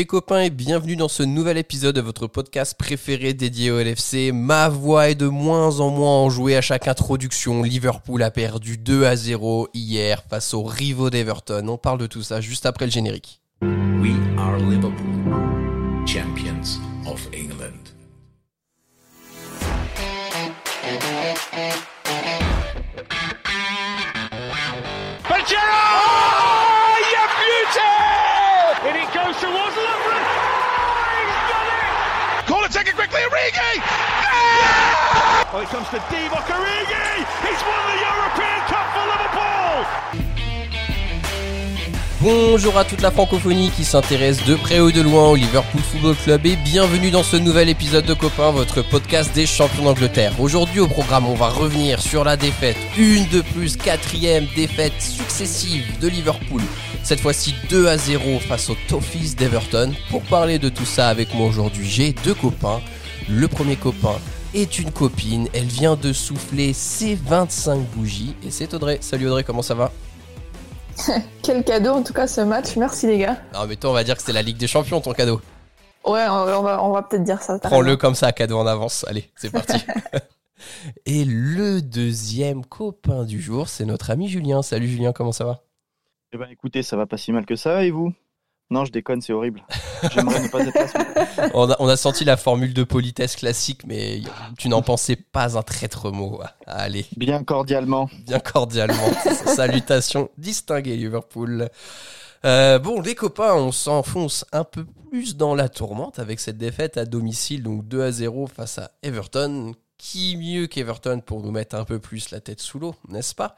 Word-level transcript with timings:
les 0.00 0.06
copains 0.06 0.40
et 0.40 0.48
bienvenue 0.48 0.96
dans 0.96 1.08
ce 1.08 1.22
nouvel 1.22 1.58
épisode 1.58 1.94
de 1.94 2.00
votre 2.00 2.26
podcast 2.26 2.74
préféré 2.78 3.34
dédié 3.34 3.70
au 3.70 3.78
LFC. 3.78 4.32
Ma 4.32 4.70
voix 4.70 5.10
est 5.10 5.14
de 5.14 5.26
moins 5.26 5.80
en 5.80 5.90
moins 5.90 6.16
enjouée 6.22 6.56
à 6.56 6.62
chaque 6.62 6.88
introduction. 6.88 7.62
Liverpool 7.62 8.22
a 8.22 8.30
perdu 8.30 8.78
2 8.78 9.04
à 9.04 9.14
0 9.14 9.68
hier 9.74 10.22
face 10.30 10.54
aux 10.54 10.62
rivaux 10.62 11.10
d'Everton. 11.10 11.68
On 11.68 11.76
parle 11.76 11.98
de 11.98 12.06
tout 12.06 12.22
ça 12.22 12.40
juste 12.40 12.64
après 12.64 12.86
le 12.86 12.90
générique. 12.90 13.42
We 13.60 14.14
are 14.38 14.56
Liverpool, 14.56 15.59
Oh! 35.52 35.58
Bonjour 42.20 42.78
à 42.78 42.84
toute 42.84 43.00
la 43.00 43.10
francophonie 43.10 43.70
qui 43.70 43.84
s'intéresse 43.84 44.44
de 44.44 44.54
près 44.54 44.78
ou 44.78 44.92
de 44.92 45.00
loin 45.00 45.28
au 45.30 45.34
Liverpool 45.34 45.80
Football 45.80 46.14
Club 46.22 46.46
et 46.46 46.54
bienvenue 46.54 47.10
dans 47.10 47.24
ce 47.24 47.36
nouvel 47.36 47.68
épisode 47.68 48.04
de 48.04 48.14
Copains, 48.14 48.52
votre 48.52 48.82
podcast 48.82 49.34
des 49.34 49.46
champions 49.46 49.84
d'Angleterre. 49.84 50.40
Aujourd'hui 50.40 50.78
au 50.78 50.86
programme, 50.86 51.26
on 51.26 51.34
va 51.34 51.48
revenir 51.48 52.00
sur 52.00 52.22
la 52.22 52.36
défaite, 52.36 52.76
une 52.96 53.26
de 53.30 53.40
plus, 53.40 53.76
quatrième 53.76 54.46
défaite 54.54 55.00
successive 55.00 55.98
de 55.98 56.06
Liverpool. 56.06 56.62
Cette 57.02 57.20
fois-ci 57.20 57.56
2 57.70 57.88
à 57.88 57.96
0 57.96 58.38
face 58.38 58.70
aux 58.70 58.76
Toffees 58.86 59.34
d'Everton. 59.36 59.92
Pour 60.10 60.22
parler 60.22 60.60
de 60.60 60.68
tout 60.68 60.86
ça 60.86 61.08
avec 61.08 61.34
moi 61.34 61.48
aujourd'hui, 61.48 61.88
j'ai 61.88 62.12
deux 62.12 62.34
copains. 62.34 62.80
Le 63.28 63.48
premier 63.48 63.76
copain 63.76 64.16
est 64.54 64.78
une 64.78 64.90
copine, 64.90 65.48
elle 65.54 65.66
vient 65.66 65.96
de 65.96 66.12
souffler 66.12 66.72
ses 66.72 67.14
25 67.14 67.78
bougies 67.90 68.34
et 68.44 68.50
c'est 68.50 68.72
Audrey. 68.74 68.98
Salut 69.00 69.28
Audrey, 69.28 69.44
comment 69.44 69.62
ça 69.62 69.74
va? 69.74 69.92
Quel 71.42 71.64
cadeau 71.64 71.90
en 71.90 72.02
tout 72.02 72.12
cas 72.12 72.26
ce 72.26 72.40
match, 72.40 72.76
merci 72.76 73.06
les 73.06 73.18
gars. 73.18 73.38
Non 73.54 73.66
mais 73.66 73.76
toi 73.76 73.90
on 73.90 73.92
va 73.94 74.04
dire 74.04 74.16
que 74.16 74.22
c'est 74.22 74.32
la 74.32 74.42
Ligue 74.42 74.56
des 74.56 74.66
Champions 74.66 75.00
ton 75.00 75.12
cadeau. 75.12 75.40
Ouais, 76.04 76.26
on 76.28 76.62
va, 76.62 76.82
on 76.82 76.92
va 76.92 77.02
peut-être 77.02 77.24
dire 77.24 77.42
ça. 77.42 77.58
Prends-le 77.58 77.96
comme 77.96 78.14
ça, 78.14 78.32
cadeau 78.32 78.58
en 78.58 78.66
avance. 78.66 79.04
Allez, 79.08 79.30
c'est 79.36 79.50
parti. 79.50 79.76
Et 81.06 81.24
le 81.24 81.82
deuxième 81.82 82.64
copain 82.64 83.24
du 83.24 83.40
jour, 83.40 83.68
c'est 83.68 83.84
notre 83.84 84.10
ami 84.10 84.28
Julien. 84.28 84.62
Salut 84.62 84.88
Julien, 84.88 85.12
comment 85.12 85.32
ça 85.32 85.44
va? 85.44 85.62
Eh 86.32 86.38
ben 86.38 86.48
écoutez, 86.50 86.82
ça 86.82 86.96
va 86.96 87.06
pas 87.06 87.18
si 87.18 87.32
mal 87.32 87.44
que 87.44 87.56
ça, 87.56 87.84
et 87.84 87.90
vous? 87.90 88.12
Non, 88.70 88.84
je 88.84 88.92
déconne, 88.92 89.20
c'est 89.20 89.32
horrible. 89.32 89.64
J'aimerais 90.12 90.40
ne 90.42 90.48
pas 90.48 90.60
être 90.60 90.74
là. 90.74 90.86
ce 90.88 90.98
matin. 90.98 91.50
on 91.54 91.70
a, 91.70 91.76
on 91.80 91.88
a 91.88 91.96
senti 91.96 92.24
la 92.24 92.36
formule 92.36 92.72
de 92.72 92.84
politesse 92.84 93.34
classique, 93.34 93.82
mais 93.84 94.20
tu 94.58 94.68
n'en 94.68 94.80
pensais 94.82 95.16
pas 95.16 95.58
un 95.58 95.62
traître 95.62 96.12
mot. 96.12 96.40
Allez, 96.66 97.04
Bien 97.16 97.42
cordialement. 97.42 98.08
bien 98.26 98.38
cordialement. 98.38 99.10
Salutations 99.46 100.30
distinguées 100.38 100.96
Liverpool. 100.96 101.68
Euh, 102.44 102.78
bon, 102.78 103.00
les 103.00 103.14
copains, 103.16 103.54
on 103.54 103.72
s'enfonce 103.72 104.44
un 104.52 104.64
peu 104.64 104.86
plus 105.10 105.36
dans 105.36 105.54
la 105.54 105.68
tourmente 105.68 106.18
avec 106.20 106.38
cette 106.40 106.56
défaite 106.56 106.96
à 106.96 107.04
domicile, 107.04 107.62
donc 107.64 107.86
2 107.88 108.02
à 108.02 108.12
0 108.12 108.46
face 108.46 108.78
à 108.78 108.92
Everton. 109.02 109.72
Qui 110.00 110.38
mieux 110.38 110.66
qu'Everton 110.66 111.20
pour 111.20 111.42
nous 111.42 111.50
mettre 111.50 111.76
un 111.76 111.84
peu 111.84 111.98
plus 111.98 112.30
la 112.30 112.40
tête 112.40 112.60
sous 112.60 112.78
l'eau, 112.78 112.94
n'est-ce 113.08 113.34
pas? 113.34 113.54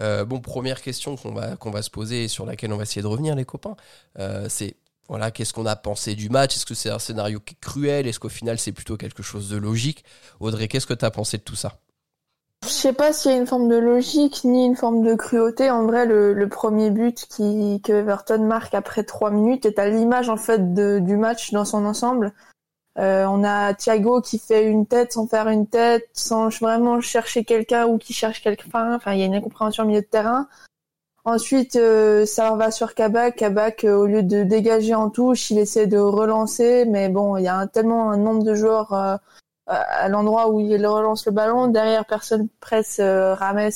Euh, 0.00 0.24
Bon, 0.24 0.38
première 0.38 0.82
question 0.82 1.16
qu'on 1.16 1.32
va, 1.32 1.56
va 1.60 1.82
se 1.82 1.90
poser 1.90 2.24
et 2.24 2.28
sur 2.28 2.46
laquelle 2.46 2.72
on 2.72 2.76
va 2.76 2.84
essayer 2.84 3.02
de 3.02 3.08
revenir, 3.08 3.34
les 3.34 3.44
copains, 3.44 3.74
euh, 4.20 4.46
c'est 4.48 4.76
voilà, 5.08 5.32
qu'est-ce 5.32 5.52
qu'on 5.52 5.66
a 5.66 5.74
pensé 5.74 6.14
du 6.14 6.28
match? 6.28 6.54
Est-ce 6.54 6.64
que 6.64 6.74
c'est 6.74 6.90
un 6.90 7.00
scénario 7.00 7.40
cruel? 7.60 8.06
Est-ce 8.06 8.20
qu'au 8.20 8.28
final 8.28 8.60
c'est 8.60 8.70
plutôt 8.70 8.96
quelque 8.96 9.24
chose 9.24 9.48
de 9.48 9.56
logique? 9.56 10.04
Audrey, 10.38 10.68
qu'est-ce 10.68 10.86
que 10.86 10.94
tu 10.94 11.04
as 11.04 11.10
pensé 11.10 11.38
de 11.38 11.42
tout 11.42 11.56
ça? 11.56 11.80
Je 12.62 12.68
sais 12.68 12.92
pas 12.92 13.12
s'il 13.12 13.32
y 13.32 13.34
a 13.34 13.38
une 13.38 13.48
forme 13.48 13.68
de 13.68 13.76
logique 13.76 14.44
ni 14.44 14.66
une 14.66 14.76
forme 14.76 15.02
de 15.02 15.16
cruauté. 15.16 15.70
En 15.70 15.86
vrai, 15.86 16.06
le, 16.06 16.48
premier 16.48 16.90
but 16.90 17.26
que 17.36 17.92
Everton 17.92 18.44
marque 18.44 18.74
après 18.74 19.02
trois 19.02 19.32
minutes 19.32 19.66
est 19.66 19.80
à 19.80 19.88
l'image 19.88 20.28
en 20.28 20.36
fait 20.36 20.72
du 20.72 21.16
match 21.16 21.50
dans 21.50 21.64
son 21.64 21.84
ensemble. 21.84 22.32
Euh, 22.98 23.24
on 23.26 23.44
a 23.44 23.72
Thiago 23.74 24.20
qui 24.20 24.38
fait 24.38 24.66
une 24.66 24.86
tête 24.86 25.12
sans 25.12 25.26
faire 25.26 25.48
une 25.48 25.66
tête, 25.66 26.08
sans 26.12 26.48
vraiment 26.48 27.00
chercher 27.00 27.44
quelqu'un 27.44 27.86
ou 27.86 27.98
qui 27.98 28.12
cherche 28.12 28.42
quelqu'un. 28.42 28.94
Enfin, 28.96 29.12
il 29.12 29.20
y 29.20 29.22
a 29.22 29.26
une 29.26 29.34
incompréhension 29.34 29.84
au 29.84 29.86
milieu 29.86 30.00
de 30.00 30.06
terrain. 30.06 30.48
Ensuite, 31.24 31.76
euh, 31.76 32.24
ça 32.24 32.54
va 32.56 32.70
sur 32.70 32.94
Kabak. 32.94 33.36
Kabak, 33.36 33.84
euh, 33.84 33.94
au 33.94 34.06
lieu 34.06 34.22
de 34.22 34.42
dégager 34.42 34.94
en 34.94 35.10
touche, 35.10 35.50
il 35.50 35.58
essaie 35.58 35.86
de 35.86 35.98
relancer, 35.98 36.86
mais 36.86 37.10
bon, 37.10 37.36
il 37.36 37.44
y 37.44 37.48
a 37.48 37.66
tellement 37.66 38.10
un 38.10 38.16
nombre 38.16 38.42
de 38.42 38.54
joueurs 38.54 38.94
euh, 38.94 39.16
à 39.66 40.08
l'endroit 40.08 40.50
où 40.50 40.60
il 40.60 40.86
relance 40.86 41.26
le 41.26 41.32
ballon. 41.32 41.68
Derrière, 41.68 42.06
personne 42.06 42.48
presse 42.60 42.98
euh, 43.00 43.34
Rames 43.34 43.70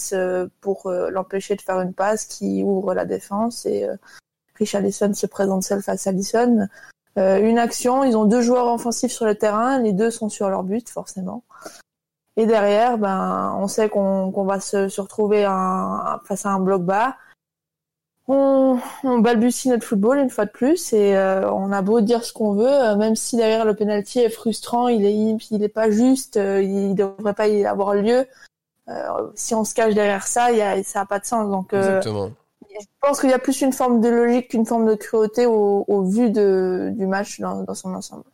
pour 0.60 0.90
l'empêcher 0.90 1.54
de 1.54 1.60
faire 1.60 1.80
une 1.80 1.92
passe 1.92 2.24
qui 2.24 2.62
ouvre 2.62 2.94
la 2.94 3.04
défense 3.04 3.66
et 3.66 3.86
Richarlison 4.56 5.12
se 5.12 5.26
présente 5.26 5.62
seul 5.64 5.82
face 5.82 6.06
à 6.06 6.10
Alisson. 6.10 6.68
Euh, 7.16 7.38
une 7.40 7.58
action, 7.58 8.02
ils 8.04 8.16
ont 8.16 8.24
deux 8.24 8.40
joueurs 8.42 8.66
offensifs 8.66 9.12
sur 9.12 9.24
le 9.24 9.36
terrain, 9.36 9.78
les 9.78 9.92
deux 9.92 10.10
sont 10.10 10.28
sur 10.28 10.48
leur 10.48 10.62
but 10.64 10.88
forcément. 10.88 11.44
Et 12.36 12.46
derrière, 12.46 12.98
ben, 12.98 13.54
on 13.60 13.68
sait 13.68 13.88
qu'on 13.88 14.44
va 14.44 14.58
se, 14.58 14.88
se 14.88 15.00
retrouver 15.00 15.44
un- 15.44 16.20
face 16.24 16.44
à 16.46 16.50
un 16.50 16.58
bloc 16.58 16.82
bas. 16.82 17.16
On, 18.26 18.78
on 19.04 19.18
balbutie 19.18 19.68
notre 19.68 19.86
football 19.86 20.18
une 20.18 20.30
fois 20.30 20.46
de 20.46 20.50
plus 20.50 20.94
et 20.94 21.14
euh, 21.14 21.48
on 21.52 21.70
a 21.72 21.82
beau 21.82 22.00
dire 22.00 22.24
ce 22.24 22.32
qu'on 22.32 22.54
veut, 22.54 22.66
euh, 22.66 22.96
même 22.96 23.16
si 23.16 23.36
derrière 23.36 23.66
le 23.66 23.74
penalty 23.76 24.20
est 24.20 24.30
frustrant, 24.30 24.88
il 24.88 25.04
est 25.04 25.36
il 25.50 25.62
est 25.62 25.68
pas 25.68 25.90
juste, 25.90 26.38
euh, 26.38 26.62
il 26.62 26.94
devrait 26.94 27.34
pas 27.34 27.48
y 27.48 27.66
avoir 27.66 27.94
lieu. 27.94 28.26
Euh, 28.88 29.30
si 29.34 29.54
on 29.54 29.64
se 29.64 29.74
cache 29.74 29.94
derrière 29.94 30.26
ça, 30.26 30.50
y 30.52 30.62
a, 30.62 30.82
ça 30.82 31.02
a 31.02 31.06
pas 31.06 31.18
de 31.18 31.26
sens. 31.26 31.50
Donc, 31.50 31.72
Exactement. 31.74 32.30
Je 32.80 32.86
pense 33.00 33.20
qu'il 33.20 33.30
y 33.30 33.32
a 33.32 33.38
plus 33.38 33.60
une 33.62 33.72
forme 33.72 34.00
de 34.00 34.08
logique 34.08 34.48
qu'une 34.48 34.66
forme 34.66 34.86
de 34.88 34.94
cruauté 34.94 35.46
au, 35.46 35.84
au 35.88 36.02
vu 36.04 36.30
de, 36.30 36.90
du 36.96 37.06
match 37.06 37.40
dans, 37.40 37.62
dans 37.64 37.74
son 37.74 37.94
ensemble. 37.94 38.24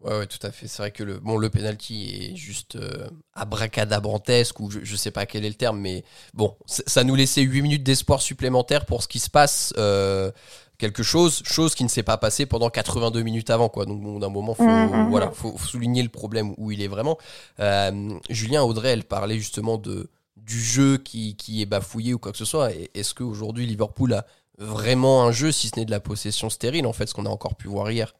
Ouais, 0.00 0.18
ouais, 0.18 0.26
tout 0.26 0.44
à 0.44 0.50
fait. 0.50 0.66
C'est 0.66 0.78
vrai 0.82 0.90
que 0.90 1.04
le, 1.04 1.20
bon, 1.20 1.38
le 1.38 1.48
penalty 1.48 2.30
est 2.32 2.36
juste 2.36 2.74
euh, 2.74 3.08
abracadabrantesque, 3.34 4.58
ou 4.58 4.68
je, 4.68 4.80
je 4.82 4.96
sais 4.96 5.12
pas 5.12 5.26
quel 5.26 5.44
est 5.44 5.48
le 5.48 5.54
terme, 5.54 5.78
mais 5.78 6.02
bon, 6.34 6.56
ça 6.66 7.04
nous 7.04 7.14
laissait 7.14 7.42
8 7.42 7.62
minutes 7.62 7.84
d'espoir 7.84 8.20
supplémentaire 8.20 8.84
pour 8.84 9.02
ce 9.04 9.08
qui 9.08 9.20
se 9.20 9.30
passe. 9.30 9.72
euh, 9.78 10.32
quelque 10.78 11.04
chose, 11.04 11.42
chose 11.44 11.76
qui 11.76 11.84
ne 11.84 11.88
s'est 11.88 12.02
pas 12.02 12.16
passée 12.18 12.44
pendant 12.46 12.68
82 12.68 13.22
minutes 13.22 13.50
avant, 13.50 13.68
quoi. 13.68 13.86
Donc, 13.86 14.02
bon, 14.02 14.18
d'un 14.18 14.28
moment, 14.30 14.54
faut, 14.54 14.64
Mhm. 14.64 15.08
voilà, 15.08 15.30
faut, 15.30 15.56
faut 15.56 15.68
souligner 15.68 16.02
le 16.02 16.08
problème 16.08 16.54
où 16.58 16.72
il 16.72 16.82
est 16.82 16.88
vraiment. 16.88 17.18
Euh, 17.60 18.18
Julien 18.28 18.64
Audrey, 18.64 18.88
elle 18.88 19.04
parlait 19.04 19.38
justement 19.38 19.78
de, 19.78 20.10
du 20.44 20.60
jeu 20.60 20.98
qui, 20.98 21.36
qui 21.36 21.62
est 21.62 21.66
bafouillé 21.66 22.14
ou 22.14 22.18
quoi 22.18 22.32
que 22.32 22.38
ce 22.38 22.44
soit. 22.44 22.70
Est-ce 22.94 23.14
qu'aujourd'hui, 23.14 23.66
Liverpool 23.66 24.12
a 24.14 24.26
vraiment 24.58 25.24
un 25.24 25.32
jeu, 25.32 25.52
si 25.52 25.68
ce 25.68 25.78
n'est 25.78 25.84
de 25.86 25.90
la 25.90 26.00
possession 26.00 26.50
stérile, 26.50 26.86
en 26.86 26.92
fait, 26.92 27.06
ce 27.06 27.14
qu'on 27.14 27.26
a 27.26 27.30
encore 27.30 27.56
pu 27.56 27.68
voir 27.68 27.90
hier? 27.90 28.14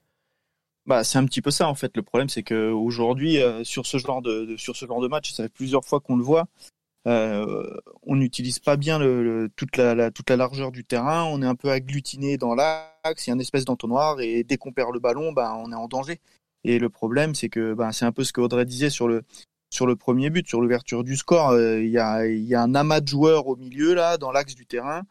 Bah, 0.86 1.04
c'est 1.04 1.18
un 1.18 1.24
petit 1.26 1.42
peu 1.42 1.50
ça 1.52 1.68
en 1.68 1.74
fait. 1.74 1.96
Le 1.96 2.02
problème, 2.02 2.28
c'est 2.28 2.42
que 2.42 2.70
aujourd'hui, 2.72 3.38
euh, 3.38 3.62
sur 3.62 3.86
ce 3.86 3.98
genre 3.98 4.20
de, 4.20 4.56
sur 4.56 4.74
ce 4.76 4.86
genre 4.86 5.00
de 5.00 5.06
match, 5.08 5.32
ça 5.32 5.44
fait 5.44 5.48
plusieurs 5.48 5.84
fois 5.84 6.00
qu'on 6.00 6.16
le 6.16 6.24
voit. 6.24 6.46
euh, 7.08 7.78
on 8.04 8.16
n'utilise 8.16 8.58
pas 8.60 8.76
bien 8.76 8.98
toute, 9.56 9.76
la, 9.78 9.94
la- 9.94 10.10
toute 10.12 10.30
la 10.30 10.36
largeur 10.36 10.72
du 10.72 10.84
terrain. 10.84 11.24
On 11.24 11.42
est 11.42 11.46
un 11.46 11.54
peu 11.56 11.70
agglutiné 11.70 12.38
dans 12.38 12.54
l'axe. 12.54 13.26
Il 13.26 13.30
y 13.30 13.32
a 13.32 13.34
une 13.34 13.40
espèce 13.40 13.64
d'entonnoir 13.66 14.20
et 14.20 14.44
dès 14.44 14.58
qu'on 14.58 14.72
perd 14.72 14.92
le 14.94 15.00
ballon, 15.00 15.32
bah, 15.32 15.54
on 15.58 15.72
est 15.72 15.76
en 15.76 15.88
danger. 15.88 16.20
Et 16.64 16.78
le 16.78 16.90
problème, 16.90 17.34
c'est 17.34 17.48
que 17.50 17.74
bah, 17.74 17.92
c'est 17.92 18.04
un 18.06 18.12
peu 18.12 18.24
ce 18.24 18.32
que 18.32 18.40
Audrey 18.40 18.64
disait 18.66 18.90
sur 18.90 19.08
le 19.08 19.22
sur 19.72 19.86
le 19.86 19.96
premier 19.96 20.28
but, 20.30 20.46
sur 20.46 20.60
l'ouverture 20.60 21.02
du 21.02 21.16
score. 21.16 21.50
euh, 21.50 21.80
Il 21.82 21.90
y, 21.90 21.98
a, 21.98 22.62
un 22.62 22.74
amas 22.74 23.00
de 23.00 23.08
joueurs 23.08 23.46
au 23.48 23.56
milieu 23.56 23.94
là, 23.94 24.18
dans 24.18 24.30
l'axe 24.30 24.54
du 24.54 24.66
terrain. 24.66 25.02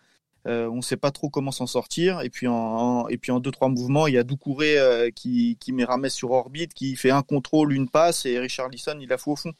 Euh, 0.47 0.67
on 0.69 0.77
ne 0.77 0.81
sait 0.81 0.97
pas 0.97 1.11
trop 1.11 1.29
comment 1.29 1.51
s'en 1.51 1.67
sortir. 1.67 2.21
Et 2.21 2.29
puis 2.29 2.47
en, 2.47 2.53
en- 2.53 3.07
et 3.07 3.17
puis 3.17 3.31
en 3.31 3.39
deux 3.39 3.51
trois 3.51 3.69
mouvements, 3.69 4.07
il 4.07 4.13
y 4.13 4.17
a 4.17 4.23
Doucouré 4.23 4.77
euh, 4.77 5.09
qui 5.11 5.57
qui 5.59 5.71
met 5.73 5.83
Rames 5.83 6.09
sur 6.09 6.31
orbite, 6.31 6.73
qui 6.73 6.95
fait 6.95 7.09
un 7.11 7.23
contrôle, 7.23 7.73
une 7.73 7.89
passe, 7.89 8.25
et 8.25 8.39
Richard 8.39 8.69
Lisson 8.69 8.97
il 9.01 9.09
la 9.09 9.17
fout 9.17 9.33
au 9.33 9.35
fond. 9.35 9.53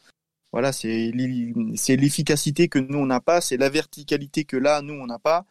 Voilà, 0.51 0.71
c'est 0.71 1.11
l'e- 1.11 1.75
c'est 1.75 1.95
l'efficacité 1.95 2.67
que 2.67 2.79
nous 2.79 2.99
on 2.99 3.05
n'a 3.07 3.21
pas, 3.21 3.41
c'est 3.41 3.57
la 3.57 3.69
verticalité 3.69 4.43
que 4.45 4.57
là 4.57 4.81
nous 4.81 4.93
on 4.93 5.07
n'a 5.07 5.19
pas. 5.19 5.45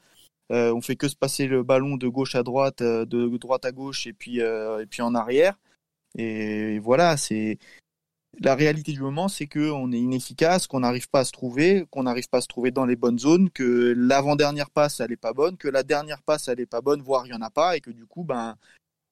Euh, 0.52 0.72
on 0.74 0.80
fait 0.80 0.96
que 0.96 1.08
se 1.08 1.16
passer 1.16 1.46
le 1.46 1.62
ballon 1.62 1.96
de 1.96 2.08
gauche 2.08 2.34
à 2.34 2.42
droite, 2.42 2.82
de 2.82 3.36
droite 3.38 3.64
à 3.64 3.72
gauche 3.72 4.06
et 4.06 4.12
puis 4.12 4.42
en 4.42 5.14
arrière. 5.14 5.58
Et 6.18 6.80
voilà, 6.80 7.16
c'est 7.16 7.58
la 8.38 8.54
réalité 8.54 8.92
du 8.92 9.00
moment, 9.00 9.28
c'est 9.28 9.46
que 9.46 9.70
on 9.70 9.92
est 9.92 9.98
inefficace, 9.98 10.66
qu'on 10.66 10.80
n'arrive 10.80 11.08
pas 11.10 11.20
à 11.20 11.24
se 11.24 11.32
trouver, 11.32 11.84
qu'on 11.90 12.04
n'arrive 12.04 12.28
pas 12.28 12.38
à 12.38 12.40
se 12.40 12.46
trouver 12.46 12.70
dans 12.70 12.86
les 12.86 12.96
bonnes 12.96 13.18
zones, 13.18 13.50
que 13.50 13.92
l'avant-dernière 13.96 14.70
passe 14.70 15.00
elle 15.00 15.12
est 15.12 15.16
pas 15.16 15.32
bonne, 15.32 15.56
que 15.56 15.68
la 15.68 15.82
dernière 15.82 16.22
passe 16.22 16.48
elle 16.48 16.60
est 16.60 16.66
pas 16.66 16.80
bonne, 16.80 17.02
voire 17.02 17.26
il 17.26 17.30
y 17.30 17.34
en 17.34 17.42
a 17.42 17.50
pas, 17.50 17.76
et 17.76 17.80
que 17.80 17.90
du 17.90 18.06
coup 18.06 18.24
ben 18.24 18.56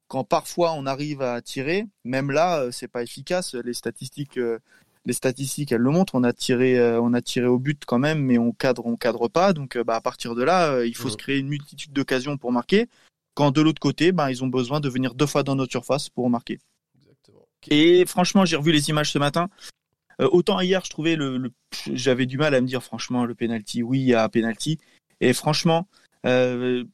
quand 0.09 0.25
parfois 0.25 0.73
on 0.73 0.87
arrive 0.87 1.23
à 1.23 1.43
tirer, 1.43 1.87
même 2.05 2.31
là 2.31 2.61
euh, 2.61 2.70
c'est 2.73 2.88
pas 2.88 3.03
efficace. 3.03 3.55
Les 3.55 3.75
statistiques, 3.75 4.38
euh, 4.38 4.59
les 5.05 5.12
statistiques 5.12 5.73
elles 5.73 5.81
le 5.82 5.91
montrent. 5.91 6.15
On 6.15 6.25
a 6.25 6.32
tiré, 6.32 6.79
euh, 6.79 7.00
on 7.00 7.12
a 7.15 7.20
tiré 7.23 7.47
au 7.47 7.59
but 7.59 7.85
quand 7.87 7.99
même, 7.99 8.20
mais 8.20 8.38
on 8.38 8.53
cadre, 8.53 8.87
on 8.87 8.97
cadre 8.97 9.29
pas. 9.29 9.53
Donc 9.53 9.79
bah, 9.79 9.97
à 9.97 10.00
partir 10.00 10.35
de 10.35 10.43
là, 10.43 10.85
il 10.85 10.97
faut 10.97 11.11
se 11.11 11.17
créer 11.17 11.38
une 11.38 11.49
multitude 11.49 11.93
d'occasions 11.93 12.38
pour 12.38 12.53
marquer. 12.53 12.87
quand 13.35 13.50
de 13.53 13.61
l'autre 13.61 13.81
côté, 13.81 14.12
ben, 14.12 14.31
ils 14.31 14.43
ont 14.44 14.49
besoin 14.49 14.81
de 14.81 14.88
venir 14.88 15.15
deux 15.15 15.26
fois 15.26 15.43
dans 15.44 15.55
notre 15.56 15.73
surface 15.73 16.09
pour 16.09 16.31
marquer. 16.31 16.59
Et 17.70 18.05
franchement, 18.06 18.44
j'ai 18.44 18.56
revu 18.56 18.73
les 18.73 18.88
images 18.88 19.12
ce 19.12 19.19
matin. 19.19 19.49
Euh, 20.20 20.29
autant 20.32 20.61
hier, 20.61 20.85
je 20.85 20.91
trouvais 20.91 21.17
le, 21.17 21.53
j'avais 21.93 22.26
du 22.26 22.38
mal 22.38 22.55
à 22.55 22.61
me 22.61 22.67
dire 22.67 22.82
franchement 22.82 23.25
le 23.25 23.35
penalty. 23.35 23.82
Oui, 23.82 24.00
il 24.00 24.06
y 24.06 24.15
a 24.15 24.25
un 24.25 24.29
penalty. 24.29 24.79
Et 25.20 25.32
franchement, 25.32 25.88
euh, 26.26 26.85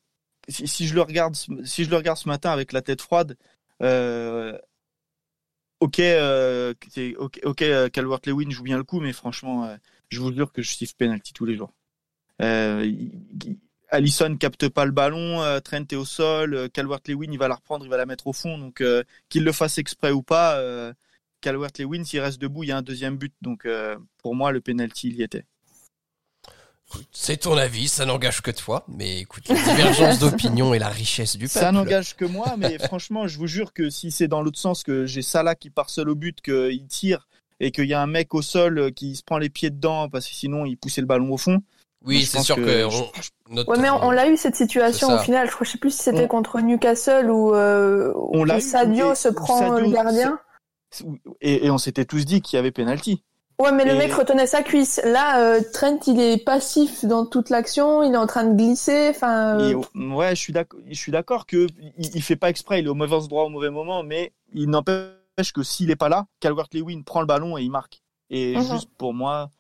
si, 0.49 0.67
si 0.67 0.87
je 0.87 0.95
le 0.95 1.03
regarde, 1.03 1.35
si 1.65 1.85
je 1.85 1.91
le 1.91 1.97
regarde 1.97 2.19
ce 2.19 2.29
matin 2.29 2.51
avec 2.51 2.73
la 2.73 2.83
tête 2.83 3.01
froide, 3.01 3.37
euh, 3.83 4.59
ok, 5.81 6.01
euh, 6.01 6.75
ok, 7.19 7.41
ok, 7.45 7.63
euh, 7.63 7.89
Calvert-Lewin 7.89 8.51
joue 8.51 8.63
bien 8.63 8.77
le 8.79 8.85
coup, 8.85 9.01
mais 9.01 9.13
franchement, 9.13 9.77
je 10.09 10.21
vous 10.21 10.33
jure 10.33 10.53
que 10.53 10.63
je 10.63 10.73
siffle 10.73 10.95
penalty 10.97 11.33
tous 11.33 11.45
les 11.45 11.57
jours. 11.57 11.73
Allison 13.95 14.37
capte 14.37 14.69
pas 14.69 14.85
le 14.85 14.91
ballon, 14.91 15.41
euh, 15.43 15.61
Trent 15.61 15.85
est 15.91 15.95
au 15.95 16.05
sol, 16.05 16.55
euh, 16.55 16.69
Calvert-Lewin 16.69 17.31
il 17.31 17.39
va 17.39 17.49
la 17.49 17.55
reprendre, 17.55 17.85
il 17.85 17.89
va 17.89 17.97
la 17.97 18.07
mettre 18.07 18.27
au 18.27 18.33
fond, 18.33 18.59
donc 18.59 18.81
euh, 18.81 19.05
qu'il 19.29 19.45
le 19.45 19.53
fasse 19.53 19.79
exprès 19.79 20.11
ou 20.11 20.23
pas, 20.23 20.61
Calvert-Lewin 21.41 22.05
s'il 22.05 22.21
reste 22.21 22.41
debout, 22.41 22.65
il 22.65 22.71
y 22.71 22.73
a 22.73 22.77
un 22.77 22.83
deuxième 22.83 23.17
but, 23.17 23.33
donc 23.41 23.69
pour 24.19 24.35
moi 24.35 24.53
le 24.53 24.61
penalty 24.61 25.09
il 25.09 25.17
y 25.17 25.23
était. 25.23 25.45
C'est 27.11 27.39
ton 27.39 27.57
avis, 27.57 27.89
ça 27.89 28.05
n'engage 28.05 28.43
que 28.43 28.51
toi. 28.51 28.85
Mais 28.89 29.21
écoute, 29.21 29.49
la 29.49 29.55
divergence 29.55 30.19
d'opinion 30.19 30.75
et 30.75 30.79
la 30.79 30.91
richesse 30.91 31.37
du 31.37 31.47
peuple. 31.47 31.59
Ça 31.59 31.73
n'engage 31.73 32.15
que 32.15 32.27
moi, 32.27 32.57
mais 32.59 32.79
franchement, 32.87 33.27
je 33.27 33.39
vous 33.39 33.47
jure 33.47 33.73
que 33.73 33.91
si 33.91 34.11
c'est 34.11 34.29
dans 34.29 34.43
l'autre 34.43 34.59
sens, 34.59 34.85
que 34.85 35.07
j'ai 35.07 35.23
Salah 35.23 35.55
qui 35.55 35.71
part 35.71 35.89
seul 35.89 36.11
au 36.11 36.15
but, 36.15 36.41
qu'il 36.43 36.87
tire 36.87 37.27
et 37.59 37.73
qu'il 37.73 37.87
y 37.87 37.95
a 37.95 38.03
un 38.03 38.07
mec 38.07 38.35
au 38.35 38.43
sol 38.43 38.93
qui 38.93 39.17
se 39.17 39.25
prend 39.25 39.39
les 39.39 39.49
pieds 39.49 39.71
dedans 39.71 40.09
parce 40.09 40.29
que 40.29 40.35
sinon 40.35 40.67
il 40.67 40.77
poussait 40.77 41.01
le 41.01 41.07
ballon 41.07 41.33
au 41.33 41.39
fond. 41.39 41.63
Oui, 42.05 42.25
c'est 42.25 42.41
sûr 42.41 42.57
que- 42.57 42.61
que, 42.63 42.91
je- 42.91 43.03
on- 43.51 43.55
notre- 43.55 43.71
Ouais, 43.71 43.79
mais 43.79 43.89
on, 43.91 44.05
on 44.05 44.11
l'a 44.11 44.29
eu 44.29 44.37
cette 44.37 44.57
situation 44.57 45.15
au 45.15 45.19
final. 45.19 45.47
Je 45.49 45.53
crois, 45.55 45.65
je 45.65 45.71
sais 45.73 45.79
plus 45.79 45.91
si 45.91 46.03
c'était 46.03 46.25
On- 46.25 46.29
contre 46.29 46.61
Newcastle 46.61 47.31
ou 47.31 47.55
euh, 47.55 48.13
On 48.33 48.41
où 48.41 48.45
l'a 48.45 48.59
eu, 48.59 48.61
Sadio 48.61 49.15
se 49.15 49.29
prend 49.29 49.59
Sadio 49.59 49.79
le 49.81 49.91
gardien. 49.91 50.39
Et, 51.41 51.67
et 51.67 51.71
on 51.71 51.79
s'était 51.79 52.05
tous 52.05 52.25
dit 52.25 52.41
qu'il 52.43 52.57
y 52.57 52.61
avait 52.61 52.71
penalty. 52.71 53.23
Ouais, 53.61 53.71
mais 53.73 53.85
le 53.85 53.95
mec 53.95 54.13
retenait 54.13 54.49
sa 54.49 54.63
cuisse. 54.63 55.01
Là, 55.05 55.39
euh, 55.41 55.61
Trent, 55.73 55.99
il 56.09 56.21
est 56.21 56.45
passif 56.45 57.05
dans 57.05 57.25
toute 57.25 57.51
l'action. 57.51 58.03
Il 58.03 58.13
est 58.13 58.17
en 58.17 58.27
train 58.27 58.45
de 58.45 58.55
glisser. 58.55 59.09
Enfin, 59.11 59.61
euh, 59.61 59.81
ouais, 59.95 60.31
je 60.35 60.41
suis 60.41 60.53
d'accord. 60.53 60.81
Je 60.89 60.95
suis 60.99 61.13
d'accord 61.13 61.47
que 61.47 61.69
il, 61.97 62.17
il 62.17 62.23
fait 62.23 62.35
pas 62.37 62.51
exprès, 62.51 62.81
il 62.81 62.87
est 62.87 62.89
au 62.89 62.95
mauvais 62.95 63.15
endroit 63.15 63.45
au 63.45 63.49
mauvais 63.51 63.71
moment, 63.71 64.03
mais 64.03 64.33
il 64.53 64.69
n'empêche 64.71 65.53
que 65.55 65.63
s'il 65.63 65.91
est 65.93 65.97
pas 65.97 66.09
là, 66.09 66.27
Calvert-Lewin 66.41 67.03
prend 67.07 67.21
le 67.21 67.27
ballon 67.27 67.57
et 67.57 67.63
il 67.63 67.71
marque. 67.71 68.03
Et 68.31 68.57
Mhm. 68.57 68.73
juste 68.73 68.89
pour 68.99 69.15
moi, 69.15 69.51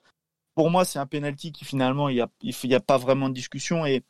pour 0.54 0.70
moi, 0.70 0.84
c'est 0.84 0.98
un 0.98 1.06
penalty 1.06 1.52
qui 1.52 1.64
finalement 1.64 2.08
il 2.08 2.16
y 2.16 2.20
a, 2.20 2.28
il 2.42 2.52
f- 2.52 2.60
il 2.64 2.70
y 2.70 2.74
a 2.74 2.80
pas 2.80 2.98
vraiment 2.98 3.28
de 3.28 3.34
discussion 3.34 3.86
et 3.86 4.02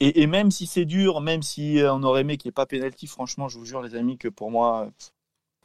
et, 0.00 0.22
et 0.22 0.26
même 0.26 0.50
si 0.50 0.66
c'est 0.66 0.84
dur, 0.84 1.20
même 1.20 1.42
si 1.42 1.78
euh, 1.78 1.92
on 1.92 2.02
aurait 2.02 2.22
aimé 2.22 2.36
qu'il 2.36 2.48
n'y 2.48 2.50
ait 2.50 2.52
pas 2.52 2.66
penalty, 2.66 3.06
franchement, 3.06 3.48
je 3.48 3.58
vous 3.58 3.64
jure 3.66 3.82
les 3.82 3.94
amis 3.94 4.16
que 4.18 4.28
pour 4.28 4.50
moi, 4.50 4.90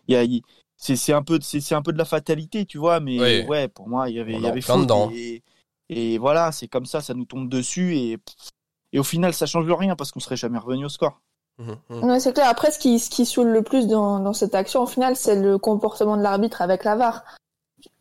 il 0.08 0.22
y 0.24 0.44
c'est 0.78 0.96
c'est 0.98 1.14
un 1.14 1.24
peu, 1.24 1.40
c'est 1.42 1.62
c'est 1.62 1.76
un 1.76 1.82
peu 1.82 1.94
de 1.94 1.98
la 1.98 2.06
fatalité, 2.06 2.66
tu 2.66 2.78
vois, 2.78 3.00
mais 3.00 3.20
Oui. 3.44 3.48
ouais, 3.48 3.68
pour 3.70 3.88
moi, 3.88 4.10
il 4.10 4.16
y 4.16 4.20
avait, 4.20 4.34
il 4.34 4.42
y 4.42 4.48
avait 4.48 4.62
plein 4.62 4.76
faute 4.76 4.84
dedans. 4.84 5.10
et, 5.14 5.42
et 5.90 6.18
voilà, 6.18 6.52
c'est 6.52 6.68
comme 6.68 6.86
ça, 6.86 7.02
ça 7.02 7.14
nous 7.14 7.26
tombe 7.26 7.50
dessus 7.50 7.96
et 7.96 8.18
et 8.94 9.00
au 9.00 9.04
final, 9.04 9.34
ça 9.34 9.46
change 9.46 9.70
rien 9.72 9.96
parce 9.96 10.12
qu'on 10.12 10.20
serait 10.22 10.38
jamais 10.38 10.58
revenu 10.58 10.86
au 10.86 10.90
score. 10.90 11.20
Mhm. 11.58 11.78
ouais, 12.04 12.20
c'est 12.20 12.34
clair. 12.34 12.48
Après, 12.50 12.72
ce 12.72 12.80
qui, 12.80 13.00
ce 13.00 13.10
qui 13.10 13.26
saoule 13.26 13.50
le 13.50 13.62
plus 13.64 13.88
dans, 13.88 14.20
dans 14.20 14.34
cette 14.34 14.56
action, 14.56 14.84
au 14.84 14.88
final, 14.88 15.16
c'est 15.16 15.36
le 15.42 15.58
comportement 15.58 16.18
de 16.18 16.22
l'arbitre 16.22 16.62
avec 16.62 16.84
la 16.84 16.96
VAR. 16.96 17.24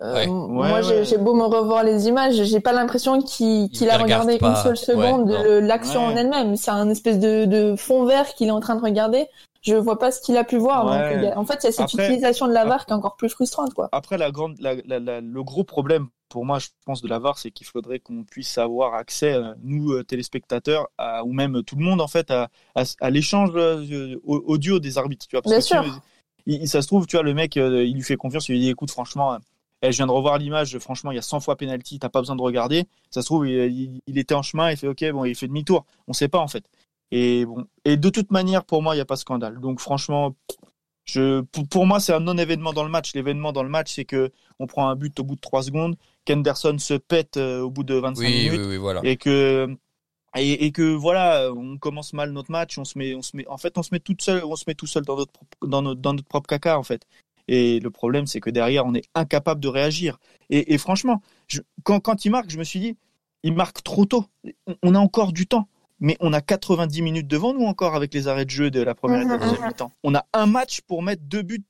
Euh, 0.00 0.14
Ouais. 0.14 0.26
Moi, 0.26 0.81
Ouais, 0.81 1.04
j'ai 1.04 1.19
beau 1.19 1.34
me 1.34 1.44
revoir 1.44 1.82
les 1.84 2.08
images, 2.08 2.34
j'ai 2.42 2.60
pas 2.60 2.72
l'impression 2.72 3.20
qu'il 3.22 3.69
a 3.90 3.98
regardé 3.98 4.38
pas. 4.38 4.50
une 4.50 4.56
seule 4.56 4.76
seconde 4.76 5.31
Ouais, 5.31 5.60
l'action 5.60 6.06
en 6.06 6.16
elle-même. 6.16 6.56
C'est 6.56 6.70
un 6.70 6.88
espèce 6.90 7.19
de, 7.19 7.44
de 7.44 7.76
fond 7.76 8.04
vert 8.04 8.34
qu'il 8.34 8.48
est 8.48 8.52
en 8.52 8.60
train 8.60 8.76
de 8.76 8.82
regarder. 8.82 9.26
Je 9.62 9.75
vois 9.76 9.98
pas 9.98 10.10
ce 10.12 10.20
qu'il 10.20 10.36
a 10.36 10.44
pu 10.44 10.58
voir. 10.58 10.84
Ouais. 10.86 10.98
donc, 11.14 11.22
il 11.22 11.25
y 11.25 11.32
a- 11.32 11.38
en 11.38 11.44
fait, 11.46 11.58
il 11.62 11.64
y 11.64 11.69
a 11.69 11.72
cette 11.72 11.81
Après- 11.86 12.04
utilisation 12.06 12.46
de 12.48 12.52
la 12.52 12.66
VAR 12.66 12.84
qui 12.84 12.92
est 12.92 12.96
encore 12.96 13.16
plus 13.16 13.31
frustrante, 13.31 13.72
quoi. 13.72 13.88
Après, 13.92 14.19
la 14.19 14.31
grande, 14.31 14.56
la- 14.60 14.75
la- 14.84 14.98
la- 15.00 15.20
le 15.22 15.42
gros 15.42 15.64
problème 15.64 16.08
pour 16.28 16.44
moi, 16.44 16.58
je 16.58 16.69
pense, 16.84 17.00
de 17.00 17.08
la 17.08 17.19
VAR, 17.19 17.38
c'est 17.38 17.50
qu'il 17.50 17.66
faudrait 17.66 17.98
qu'on 17.98 18.25
puisse 18.25 18.58
avoir 18.58 18.92
accès, 18.94 19.32
euh, 19.32 19.54
nous, 19.62 19.92
euh, 19.92 20.02
téléspectateurs, 20.02 20.88
à- 20.98 21.25
ou 21.25 21.32
même 21.32 21.62
tout 21.62 21.76
le 21.76 21.84
monde, 21.84 22.00
en 22.02 22.08
fait, 22.08 22.31
à, 22.31 22.48
à, 22.75 22.82
à 23.00 23.08
l'échange 23.10 23.50
au- 24.25 24.42
audio 24.46 24.78
des 24.81 24.98
arbitres. 24.98 25.26
Tu 25.28 25.36
vois, 25.36 25.42
parce 25.42 25.52
Bien 25.69 25.81
que, 25.81 25.86
sûr. 25.86 26.00
il, 26.46 26.69
ça 26.69 26.82
se 26.82 26.86
trouve, 26.86 27.06
tu 27.06 27.16
vois, 27.16 27.22
le 27.22 27.32
mec, 27.34 27.56
il 27.56 27.94
lui 27.94 28.02
fait 28.02 28.16
confiance, 28.16 28.48
il 28.48 28.52
lui 28.52 28.60
dit, 28.60 28.69
écoute, 28.69 28.90
franchement, 28.90 29.38
eh, 29.88 29.92
je 29.92 29.96
viens 29.98 30.06
de 30.06 30.12
revoir 30.12 30.38
l'image, 30.38 30.78
franchement, 30.78 31.12
il 31.12 31.16
y 31.16 31.19
a 31.19 31.22
100 31.22 31.40
fois 31.40 31.56
penalty, 31.56 31.98
t'as 31.98 32.08
pas 32.08 32.20
besoin 32.20 32.36
de 32.36 32.42
regarder. 32.42 32.84
Ça 33.10 33.20
se 33.20 33.26
trouve, 33.26 33.46
il, 33.46 34.00
était 34.06 34.34
en 34.34 34.42
chemin, 34.42 34.70
il 34.70 34.76
fait, 34.76 34.88
ok, 34.88 35.10
bon, 35.12 35.25
il 35.25 35.34
fait 35.34 35.48
demi-tour. 35.48 35.84
On 36.08 36.12
sait 36.12 36.28
pas, 36.28 36.38
en 36.38 36.48
fait. 36.48 36.64
Et 37.10 37.44
bon, 37.44 37.66
et 37.84 37.96
de 37.96 38.08
toute 38.08 38.31
manière, 38.31 38.64
pour 38.64 38.82
moi, 38.82 38.94
il 38.94 38.98
n'y 38.98 39.02
a 39.02 39.04
pas 39.04 39.16
de 39.16 39.20
scandale. 39.20 39.60
Donc, 39.60 39.81
franchement, 39.81 40.34
je, 41.04 41.42
pour, 41.42 41.86
moi, 41.86 42.00
c'est 42.00 42.14
un 42.14 42.20
non-événement 42.20 42.72
dans 42.72 42.84
le 42.84 42.90
match. 42.90 43.14
L'événement 43.14 43.52
dans 43.52 43.62
le 43.62 43.69
match, 43.69 43.92
c'est 43.94 44.04
que 44.04 44.31
on 44.58 44.66
prend 44.66 44.88
un 44.88 44.96
but 44.96 45.20
au 45.20 45.25
bout 45.25 45.34
de 45.34 45.40
3 45.40 45.64
secondes, 45.64 45.96
qu'Henderson 46.25 46.76
se 46.78 46.94
pète 46.94 47.36
euh, 47.36 47.60
au 47.60 47.70
bout 47.70 47.84
de 47.84 47.94
25 47.94 48.20
Oui, 48.22 48.32
minutes, 48.32 48.60
oui, 48.60 48.66
oui, 48.70 48.76
voilà. 48.78 49.00
et 49.04 49.16
que 49.16 49.76
et, 50.36 50.66
et 50.66 50.72
que 50.72 50.94
voilà, 50.94 51.52
on 51.54 51.76
commence 51.78 52.12
mal 52.12 52.32
notre 52.32 52.50
match, 52.50 52.78
on 52.78 52.84
se 52.84 52.98
met, 52.98 53.14
on 53.14 53.22
se 53.22 53.36
met, 53.36 53.46
en 53.48 53.58
fait, 53.58 53.76
on 53.78 53.82
se 53.82 53.90
met 53.92 54.00
tout 54.00 54.16
seul, 54.19 54.42
on 54.44 54.56
se 54.56 54.64
met 54.66 54.75
tout 54.75 54.86
seul 54.86 55.04
dans 55.04 55.16
notre 55.16 55.32
dans 55.62 55.82
notre 55.82 56.00
dans 56.00 56.14
notre 56.14 56.26
propre 56.26 56.48
caca 56.48 56.78
en 56.78 56.82
fait. 56.82 57.06
Et 57.49 57.79
le 57.81 57.91
problème, 57.91 58.26
c'est 58.26 58.41
que 58.41 58.50
derrière, 58.50 58.87
on 58.87 58.94
est 58.94 59.05
incapable 59.14 59.61
de 59.61 59.69
réagir. 59.69 60.19
Et, 60.50 60.73
et 60.75 60.79
franchement, 60.79 61.20
je- 61.46 61.61
quand 61.82 62.00
quand 62.00 62.25
il 62.25 62.31
marque, 62.31 62.50
je 62.50 62.58
me 62.58 62.64
suis 62.64 62.81
dit, 62.81 62.96
il 63.43 63.52
marque 63.52 63.82
trop 63.82 64.06
tôt. 64.06 64.25
On, 64.82 64.94
a 64.94 64.99
encore 64.99 65.32
du 65.32 65.46
temps. 65.46 65.69
Mais 66.00 66.17
on 66.20 66.32
a 66.32 66.41
90 66.41 67.02
minutes 67.02 67.29
devant 67.29 67.55
nous 67.55 67.64
encore 67.67 67.94
avec 67.94 68.12
les 68.14 68.26
arrêts 68.29 68.44
de 68.44 68.50
jeu 68.50 68.70
de 68.70 68.81
la 68.82 68.94
première 68.94 69.20
et 69.20 69.25
de 69.25 69.29
la 69.31 69.37
Mhm, 69.37 69.43
deuxième 69.43 69.61
mhm. 69.62 69.69
mi-temps. 69.69 69.93
On 70.02 70.14
a 70.14 70.26
un 70.32 70.46
match 70.46 70.81
pour 70.82 71.02
mettre 71.02 71.23
deux 71.23 71.43
buts. 71.43 71.64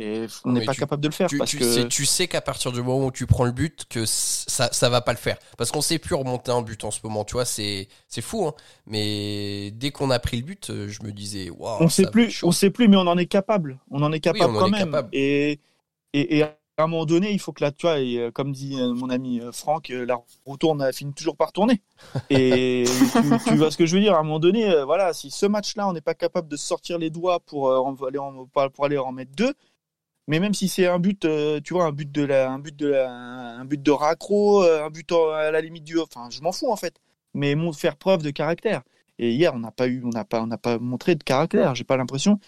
Et 0.00 0.26
on 0.44 0.52
n'est 0.52 0.64
pas 0.64 0.74
tu- 0.74 0.80
capable 0.80 1.02
de 1.02 1.08
le 1.08 1.12
faire 1.12 1.28
Tu, 1.28 1.38
parce 1.38 1.50
tu 1.50 1.58
que 1.58 1.64
sais, 1.64 1.88
tu 1.88 2.06
sais 2.06 2.28
qu'à 2.28 2.40
partir 2.40 2.70
du 2.70 2.82
moment 2.82 3.06
où 3.06 3.10
tu 3.10 3.26
prends 3.26 3.44
le 3.44 3.50
but, 3.52 3.84
que 3.90 4.04
ça, 4.06 4.68
ça 4.72 4.88
va 4.88 5.00
pas 5.00 5.12
le 5.12 5.18
faire. 5.18 5.38
Parce 5.56 5.72
qu'on 5.72 5.80
sait 5.80 5.98
plus 5.98 6.14
remonter 6.14 6.52
un 6.52 6.62
but 6.62 6.84
en 6.84 6.92
ce 6.92 7.00
moment, 7.02 7.24
tu 7.24 7.32
vois, 7.32 7.44
c'est, 7.44 7.88
c'est 8.06 8.20
fou, 8.22 8.46
hein. 8.46 8.54
Mais 8.86 9.72
dès 9.72 9.90
qu'on 9.90 10.10
a 10.10 10.20
pris 10.20 10.36
le 10.36 10.44
but, 10.44 10.70
euh, 10.70 10.88
je 10.88 11.02
me 11.02 11.10
disais, 11.10 11.50
waouh. 11.50 11.82
on 11.82 11.88
sait 11.88 12.06
plus, 12.06 12.44
on 12.44 12.52
sait 12.52 12.70
plus, 12.70 12.86
mais 12.86 12.96
on 12.96 13.08
en 13.08 13.18
est 13.18 13.26
capable. 13.26 13.80
On 13.90 14.02
en 14.02 14.12
est 14.12 14.20
capable 14.20 14.54
quand 14.56 14.68
même. 14.68 14.84
capable. 14.84 15.08
Et, 15.12 15.58
et, 16.12 16.38
et 16.38 16.42
à 16.44 16.54
un 16.78 16.86
moment 16.86 17.04
donné, 17.04 17.32
il 17.32 17.40
faut 17.40 17.52
que 17.52 17.64
là, 17.64 17.72
tu 17.72 17.82
vois, 17.86 17.98
et, 17.98 18.18
euh, 18.18 18.30
comme 18.30 18.52
dit 18.52 18.78
euh, 18.78 18.94
mon 18.94 19.10
ami 19.10 19.40
Franck, 19.52 19.88
la 19.88 20.20
roue 20.46 20.56
tourne, 20.56 20.80
elle 20.80 20.92
finit 20.94 21.12
toujours 21.12 21.36
par 21.36 21.50
tourner. 21.52 21.82
Et 22.30 22.84
tu, 23.20 23.40
tu 23.48 23.56
vois 23.56 23.70
ce 23.72 23.76
que 23.76 23.84
je 23.84 23.96
veux 23.96 24.00
dire? 24.00 24.14
À 24.14 24.20
un 24.20 24.22
moment 24.22 24.38
donné, 24.38 24.72
voilà, 24.84 25.12
si 25.12 25.30
ce 25.32 25.46
match-là, 25.46 25.88
on 25.88 25.92
n'est 25.92 26.00
pas 26.00 26.14
capable 26.14 26.46
de 26.48 26.56
sortir 26.56 26.98
les 26.98 27.10
doigts 27.10 27.40
pour 27.40 27.68
euh, 27.68 28.06
aller 28.06 28.18
en, 28.18 28.46
pour 28.46 28.84
aller 28.84 28.96
en 28.98 29.10
mettre 29.10 29.32
deux, 29.36 29.54
mais 30.28 30.40
même 30.40 30.52
si 30.52 30.68
c'est 30.68 30.86
un 30.86 30.98
but, 30.98 31.24
euh, 31.24 31.58
tu 31.64 31.72
vois, 31.72 31.86
un 31.86 31.92
but 31.92 32.12
de 32.12 32.22
la, 32.22 32.50
un 32.50 32.58
but 32.58 32.76
de 32.76 32.86
la, 32.86 33.10
un 33.10 33.64
but 33.64 33.82
de 33.82 33.90
raccro, 33.90 34.62
euh, 34.62 34.84
un 34.84 34.90
but 34.90 35.10
à 35.10 35.50
la 35.50 35.60
limite 35.62 35.84
du, 35.84 35.98
enfin, 35.98 36.28
je 36.30 36.42
m'en 36.42 36.52
fous 36.52 36.70
en 36.70 36.76
fait. 36.76 36.94
Mais 37.32 37.54
mon, 37.54 37.72
faire 37.72 37.96
preuve 37.96 38.22
de 38.22 38.30
caractère. 38.30 38.82
Et 39.18 39.32
hier, 39.32 39.54
on 39.54 39.58
n'a 39.58 39.70
pas 39.70 39.88
eu, 39.88 40.02
on 40.04 40.10
n'a 40.10 40.24
pas, 40.24 40.42
on 40.42 40.46
n'a 40.46 40.58
pas 40.58 40.78
montré 40.78 41.14
de 41.14 41.24
caractère. 41.24 41.74
J'ai 41.74 41.84
pas 41.84 41.96
l'impression 41.96 42.38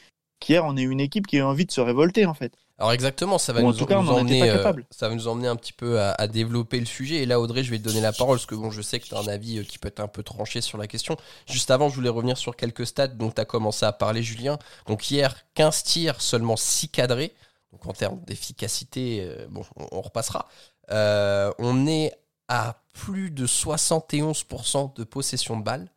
qu'hier, 0.41 0.65
on 0.65 0.77
est 0.77 0.83
une 0.83 1.01
équipe 1.01 1.27
qui 1.27 1.39
a 1.39 1.47
envie 1.47 1.65
de 1.65 1.73
se 1.73 1.81
révolter 1.81 2.27
en 2.27 2.35
fait. 2.35 2.53
Alors 2.79 2.93
exactement, 2.93 3.39
ça 3.39 3.53
va 3.53 3.63
nous, 3.63 3.73
cas, 3.73 3.99
en 3.99 4.07
emmener, 4.07 4.43
euh, 4.43 4.73
ça 4.91 5.09
va 5.09 5.15
nous 5.15 5.29
emmener 5.29 5.49
un 5.49 5.57
petit 5.57 5.75
peu 5.75 6.01
à, 6.01 6.13
à 6.13 6.27
développer 6.27 6.81
le 6.81 6.87
sujet. 6.87 7.17
Et 7.17 7.27
là, 7.27 7.41
Audrey, 7.41 7.63
je 7.65 7.71
vais 7.71 7.79
te 7.79 7.85
donner 7.85 8.01
la 8.01 8.13
parole 8.13 8.37
parce 8.37 8.47
que 8.47 8.55
bon, 8.55 8.71
je 8.71 8.83
sais 8.83 9.01
que 9.01 9.07
tu 9.07 9.15
as 9.15 9.19
un 9.19 9.27
avis 9.27 9.65
qui 9.67 9.79
peut 9.79 9.89
être 9.89 10.01
un 10.01 10.09
peu 10.09 10.23
tranché 10.23 10.61
sur 10.61 10.77
la 10.77 10.87
question. 10.87 11.17
Juste 11.47 11.71
avant, 11.71 11.89
je 11.89 11.95
voulais 11.95 12.09
revenir 12.11 12.37
sur 12.37 12.57
quelques 12.57 12.87
stats 12.87 13.09
dont 13.09 13.31
tu 13.31 13.41
as 13.41 13.45
commencé 13.47 13.87
à 13.87 13.93
parler, 13.93 14.23
Julien. 14.23 14.59
Donc 14.87 15.11
hier, 15.11 15.35
15 15.55 15.83
tirs, 15.83 16.21
seulement 16.21 16.57
6 16.57 16.89
cadrés. 16.89 17.35
Donc 17.73 17.87
en 17.87 17.93
termes 17.93 18.21
d'efficacité, 18.27 19.23
euh, 19.25 19.47
bon, 19.49 19.63
on, 19.77 19.87
on 19.93 20.01
repassera. 20.01 20.49
Euh, 20.91 21.53
on 21.59 21.87
est 21.87 22.13
à 22.49 22.83
plus 22.93 23.31
de 23.31 23.47
71% 23.47 24.95
de 24.97 25.05
possession 25.05 25.57
de 25.59 25.63
balles, 25.63 25.89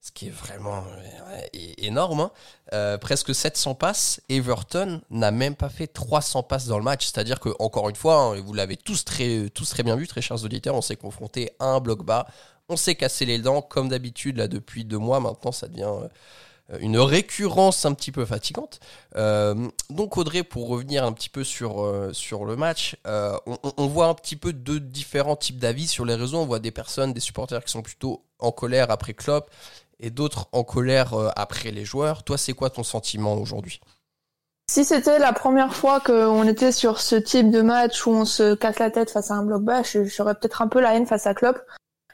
ce 0.00 0.10
qui 0.10 0.26
est 0.26 0.30
vraiment 0.30 0.82
euh, 0.82 1.46
énorme. 1.78 2.28
hein. 2.72 2.98
Presque 2.98 3.32
700 3.32 3.76
passes. 3.76 4.20
Everton 4.28 5.00
n'a 5.10 5.30
même 5.30 5.54
pas 5.54 5.68
fait 5.68 5.86
300 5.86 6.42
passes 6.42 6.66
dans 6.66 6.78
le 6.78 6.84
match. 6.84 7.06
C'est-à-dire 7.06 7.38
que, 7.38 7.50
encore 7.60 7.88
une 7.88 7.94
fois, 7.94 8.16
hein, 8.16 8.40
vous 8.40 8.52
l'avez 8.52 8.76
tous 8.76 9.04
très, 9.04 9.48
tous 9.50 9.68
très 9.70 9.84
bien 9.84 9.94
vu, 9.94 10.08
très 10.08 10.20
chers 10.22 10.42
auditeurs, 10.44 10.74
on 10.74 10.82
s'est 10.82 10.96
confronté 10.96 11.52
à 11.60 11.66
un 11.66 11.78
bloc 11.80 12.04
bas. 12.04 12.26
On 12.68 12.76
s'est 12.76 12.96
cassé 12.96 13.24
les 13.26 13.38
dents, 13.38 13.62
comme 13.62 13.88
d'habitude, 13.88 14.38
là, 14.38 14.48
depuis 14.48 14.84
deux 14.84 14.98
mois. 14.98 15.20
Maintenant, 15.20 15.52
ça 15.52 15.68
devient 15.68 15.92
une 16.80 16.98
récurrence 16.98 17.84
un 17.84 17.94
petit 17.94 18.12
peu 18.12 18.24
fatigante. 18.24 18.80
Euh, 19.16 19.68
donc, 19.90 20.16
Audrey, 20.16 20.42
pour 20.42 20.68
revenir 20.68 21.04
un 21.04 21.12
petit 21.12 21.28
peu 21.28 21.44
sur, 21.44 21.82
euh, 21.82 22.12
sur 22.12 22.44
le 22.44 22.56
match, 22.56 22.96
euh, 23.06 23.36
on, 23.76 23.86
voit 23.86 24.06
un 24.06 24.14
petit 24.14 24.36
peu 24.36 24.52
deux 24.52 24.80
différents 24.80 25.36
types 25.36 25.58
d'avis 25.58 25.86
sur 25.86 26.04
les 26.04 26.14
réseaux. 26.14 26.38
On 26.38 26.46
voit 26.46 26.60
des 26.60 26.70
personnes, 26.70 27.12
des 27.12 27.20
supporters 27.20 27.64
qui 27.64 27.72
sont 27.72 27.82
plutôt 27.82 28.24
en 28.38 28.52
colère 28.52 28.90
après 28.90 29.14
Klopp 29.14 29.50
et 30.02 30.10
d'autres 30.10 30.48
en 30.52 30.64
colère 30.64 31.14
euh, 31.14 31.30
après 31.36 31.70
les 31.70 31.84
joueurs. 31.84 32.24
Toi, 32.24 32.36
c'est 32.36 32.52
quoi 32.52 32.68
ton 32.68 32.82
sentiment 32.82 33.34
aujourd'hui? 33.34 33.80
Si 34.70 34.84
c'était 34.84 35.18
la 35.18 35.32
première 35.32 35.74
fois 35.74 36.00
qu'on 36.00 36.46
était 36.46 36.72
sur 36.72 37.00
ce 37.00 37.16
type 37.16 37.50
de 37.50 37.62
match 37.62 38.06
où 38.06 38.10
on 38.10 38.24
se 38.24 38.54
casse 38.54 38.78
la 38.78 38.90
tête 38.90 39.10
face 39.10 39.30
à 39.30 39.34
un 39.34 39.44
bloc 39.44 39.62
bas, 39.62 39.82
j'aurais 39.82 40.34
peut-être 40.34 40.62
un 40.62 40.68
peu 40.68 40.80
la 40.80 40.94
haine 40.94 41.06
face 41.06 41.26
à 41.26 41.34
Klopp. 41.34 41.58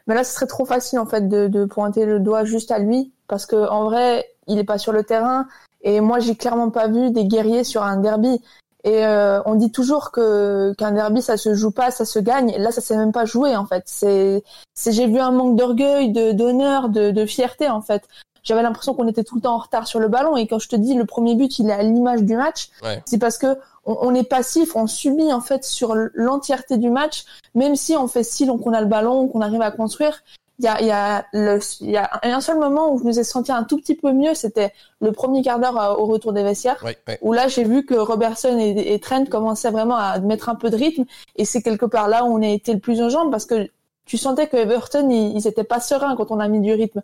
Mais 0.07 0.15
là, 0.15 0.25
ce 0.25 0.35
serait 0.35 0.47
trop 0.47 0.65
facile 0.65 0.99
en 0.99 1.07
fait 1.07 1.29
de, 1.29 1.49
de 1.49 1.65
pointer 1.67 2.07
le 2.07 2.19
doigt 2.19 2.45
juste 2.45 2.71
à 2.71 2.79
lui, 2.79 3.13
parce 3.27 3.47
que 3.47 3.57
en 3.57 3.85
vrai, 3.85 4.27
il 4.49 4.59
est 4.59 4.65
pas 4.65 4.79
sur 4.79 4.93
le 4.93 5.03
terrain. 5.05 5.47
Et 5.83 6.01
moi, 6.01 6.19
j'ai 6.19 6.35
clairement 6.35 6.71
pas 6.71 6.89
vu 6.89 7.11
des 7.11 7.25
guerriers 7.25 7.65
sur 7.65 7.83
un 7.83 7.99
derby. 7.99 8.41
Et 8.85 9.05
euh, 9.05 9.41
on 9.45 9.55
dit 9.57 9.73
toujours 9.73 10.13
que 10.13 10.73
qu'un 10.79 10.93
derby 10.93 11.21
ça 11.21 11.37
se 11.37 11.53
joue 11.55 11.73
pas, 11.73 11.91
ça 11.91 12.05
se 12.05 12.19
gagne. 12.19 12.57
Là, 12.59 12.71
ça 12.71 12.81
s'est 12.81 12.97
même 12.97 13.13
pas 13.13 13.25
joué 13.25 13.57
en 13.57 13.67
fait. 13.67 13.83
C'est, 13.87 14.45
c'est 14.75 14.93
j'ai 14.93 15.07
vu 15.07 15.19
un 15.19 15.33
manque 15.33 15.57
d'orgueil, 15.57 16.11
de 16.13 16.33
d'honneur, 16.33 16.89
de, 16.89 17.11
de 17.11 17.27
fierté 17.27 17.69
en 17.69 17.81
fait. 17.81 18.03
J'avais 18.45 18.63
l'impression 18.63 18.95
qu'on 18.95 19.09
était 19.09 19.25
tout 19.25 19.35
le 19.35 19.41
temps 19.43 19.55
en 19.57 19.59
retard 19.59 19.87
sur 19.89 19.99
le 19.99 20.09
ballon. 20.09 20.37
Et 20.37 20.47
quand 20.47 20.59
je 20.61 20.69
te 20.69 20.77
dis 20.77 20.95
le 20.95 21.05
premier 21.05 21.35
but, 21.35 21.59
il 21.59 21.69
est 21.69 21.73
à 21.73 21.83
l'image 21.83 22.23
du 22.23 22.37
match, 22.37 22.71
Ouais. 22.83 23.03
c'est 23.05 23.19
parce 23.19 23.37
que 23.37 23.59
on, 23.85 23.99
on 24.01 24.15
est 24.15 24.23
passif, 24.23 24.75
on 24.77 24.87
subit 24.87 25.33
en 25.33 25.41
fait 25.41 25.65
sur 25.65 25.95
l'entièreté 26.15 26.77
du 26.79 26.89
match, 26.89 27.25
même 27.55 27.75
si 27.75 27.97
on 27.97 28.07
fait 28.07 28.23
style 28.23 28.51
qu'on 28.63 28.73
a 28.73 28.81
le 28.81 28.87
ballon, 28.87 29.27
qu'on 29.29 29.41
arrive 29.41 29.61
à 29.61 29.71
construire. 29.73 30.23
Il 30.61 30.65
y 30.65 30.69
a, 30.69 30.83
y, 30.83 30.91
a 30.91 31.25
le, 31.33 31.61
y 31.83 31.97
a 31.97 32.11
un 32.25 32.41
seul 32.41 32.59
moment 32.59 32.93
où 32.93 32.99
je 32.99 33.05
nous 33.05 33.19
ai 33.21 33.23
senti 33.23 33.53
un 33.53 33.63
tout 33.63 33.77
petit 33.77 33.95
peu 33.95 34.13
mieux, 34.13 34.35
c'était 34.35 34.73
le 35.01 35.13
premier 35.13 35.41
quart 35.43 35.61
d'heure 35.61 35.81
euh, 35.81 35.95
au 35.95 36.07
retour 36.07 36.33
des 36.33 36.43
vestiaires 36.43 36.83
Ouais, 36.85 36.99
ouais. 37.07 37.17
où 37.23 37.33
là 37.33 37.47
j'ai 37.47 37.63
vu 37.63 37.87
que 37.87 37.95
Robertson 37.95 38.59
et, 38.59 38.93
et 38.93 38.99
Trent 38.99 39.25
commençaient 39.27 39.71
vraiment 39.71 39.95
à 39.97 40.19
mettre 40.19 40.49
un 40.49 40.57
peu 40.57 40.69
de 40.71 40.77
rythme 40.77 41.05
et 41.37 41.45
c'est 41.45 41.63
quelque 41.63 41.87
part 41.87 42.09
là 42.09 42.25
où 42.25 42.37
on 42.37 42.43
a 42.43 42.49
été 42.49 42.73
le 42.75 42.81
plus 42.81 43.01
en 43.01 43.09
jambes 43.09 43.31
parce 43.31 43.47
que 43.47 43.69
tu 44.05 44.17
sentais 44.19 44.49
que 44.49 44.57
Everton 44.57 45.09
ils, 45.11 45.37
ils 45.37 45.47
étaient 45.47 45.63
pas 45.63 45.79
sereins 45.79 46.17
quand 46.17 46.33
on 46.33 46.41
a 46.41 46.49
mis 46.49 46.61
du 46.61 46.73
rythme 46.73 47.03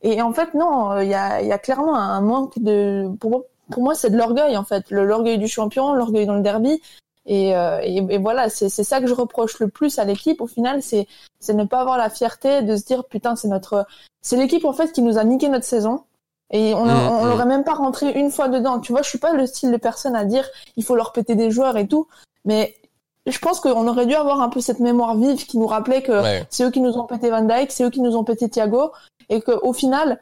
et 0.00 0.22
en 0.22 0.32
fait 0.32 0.54
non 0.54 0.98
il 1.00 1.08
y 1.08 1.14
a, 1.14 1.42
y 1.42 1.52
a 1.52 1.58
clairement 1.58 1.96
un 1.96 2.22
manque 2.22 2.58
de 2.58 3.06
pour, 3.20 3.30
moi- 3.30 3.42
pour 3.70 3.82
moi 3.82 3.94
c'est 3.94 4.08
de 4.08 4.16
l'orgueil 4.16 4.56
en 4.56 4.64
fait 4.64 4.90
l'orgueil 4.90 5.36
du 5.36 5.48
champion 5.48 5.92
l'orgueil 5.92 6.24
dans 6.24 6.36
le 6.36 6.42
derby 6.42 6.80
et, 7.26 7.56
euh, 7.56 7.80
et, 7.82 7.96
et 7.96 8.18
voilà 8.18 8.48
c'est 8.50 8.68
c'est 8.68 8.84
ça 8.84 9.00
que 9.00 9.06
je 9.06 9.14
reproche 9.14 9.58
le 9.58 9.68
plus 9.68 9.98
à 9.98 10.04
l'équipe 10.04 10.40
au 10.42 10.46
final 10.46 10.82
c'est 10.82 11.06
c'est 11.40 11.54
ne 11.54 11.64
pas 11.64 11.80
avoir 11.80 11.96
la 11.96 12.10
fierté 12.10 12.62
de 12.62 12.76
se 12.76 12.84
dire 12.84 13.04
putain 13.04 13.34
c'est 13.36 13.48
notre 13.48 13.86
c'est 14.20 14.36
l'équipe 14.36 14.64
en 14.64 14.72
fait 14.72 14.92
qui 14.92 15.00
nous 15.02 15.16
a 15.18 15.24
niqué 15.24 15.48
notre 15.48 15.64
saison 15.64 16.02
et 16.50 16.74
on, 16.74 16.84
Mm, 16.84 16.88
on 16.90 17.24
mm. 17.24 17.28
l'aurait 17.30 17.46
même 17.46 17.64
pas 17.64 17.72
rentré 17.74 18.12
une 18.12 18.30
fois 18.30 18.48
dedans. 18.48 18.78
Tu 18.78 18.92
vois, 18.92 19.00
je 19.00 19.08
suis 19.08 19.18
pas 19.18 19.32
le 19.32 19.46
style 19.46 19.72
de 19.72 19.76
personne 19.78 20.14
à 20.14 20.24
dire 20.24 20.46
il 20.76 20.84
faut 20.84 20.94
leur 20.94 21.12
péter 21.12 21.34
des 21.34 21.50
joueurs 21.50 21.78
et 21.78 21.88
tout, 21.88 22.06
mais 22.44 22.74
je 23.26 23.38
pense 23.38 23.60
qu'on 23.60 23.88
aurait 23.88 24.04
dû 24.04 24.14
avoir 24.14 24.42
un 24.42 24.50
peu 24.50 24.60
cette 24.60 24.78
mémoire 24.78 25.16
vive 25.16 25.46
qui 25.46 25.56
nous 25.56 25.66
rappelait 25.66 26.02
que 26.02 26.22
Ouais. 26.22 26.46
c'est 26.50 26.62
eux 26.64 26.70
qui 26.70 26.82
nous 26.82 26.98
ont 26.98 27.04
pété 27.04 27.30
Van 27.30 27.40
Dyke, 27.42 27.72
c'est 27.72 27.84
eux 27.84 27.90
qui 27.90 28.02
nous 28.02 28.14
ont 28.14 28.24
pété 28.24 28.50
Thiago, 28.50 28.92
et 29.30 29.40
que 29.40 29.52
au 29.62 29.72
final, 29.72 30.20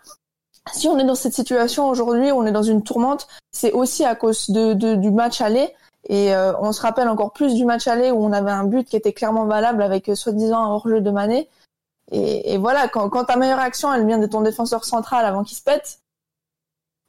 si 0.73 0.87
on 0.87 0.97
est 1.01 1.05
dans 1.05 1.17
cette 1.17 1.35
situation 1.35 1.89
aujourd'hui, 1.89 2.31
on 2.31 2.47
est 2.47 2.53
dans 2.53 2.63
une 2.63 2.83
tourmente, 2.85 3.27
c'est 3.51 3.73
aussi 3.73 4.05
à 4.05 4.15
cause 4.15 4.49
de, 4.49 4.75
de- 4.75 4.95
du 4.95 5.11
match 5.11 5.41
aller. 5.41 5.75
Et 6.09 6.35
euh, 6.35 6.53
on 6.59 6.73
se 6.73 6.83
rappelle 6.83 7.09
encore 7.09 7.33
plus 7.33 7.55
du 7.55 7.65
match 7.65 7.87
aller 7.87 8.11
où 8.11 8.25
on 8.25 8.33
avait 8.33 8.51
un 8.51 8.65
but 8.65 8.89
qui 8.89 8.97
était 8.97 9.13
clairement 9.13 9.47
valable 9.47 9.83
avec 9.83 10.09
euh, 10.09 10.15
soi-disant 10.15 10.59
un 10.59 10.69
hors-jeu 10.69 11.01
de 11.01 11.11
Mané. 11.11 11.49
Et, 12.15 12.59
voilà, 12.59 12.89
quand, 12.89 13.09
quand 13.09 13.25
ta 13.25 13.37
meilleure 13.37 13.61
action, 13.61 13.91
elle 13.91 14.07
vient 14.07 14.19
de 14.19 14.27
ton 14.27 14.43
défenseur 14.43 14.85
central 14.85 15.25
avant 15.25 15.45
qu'il 15.45 15.57
se 15.57 15.63
pète, 15.63 16.01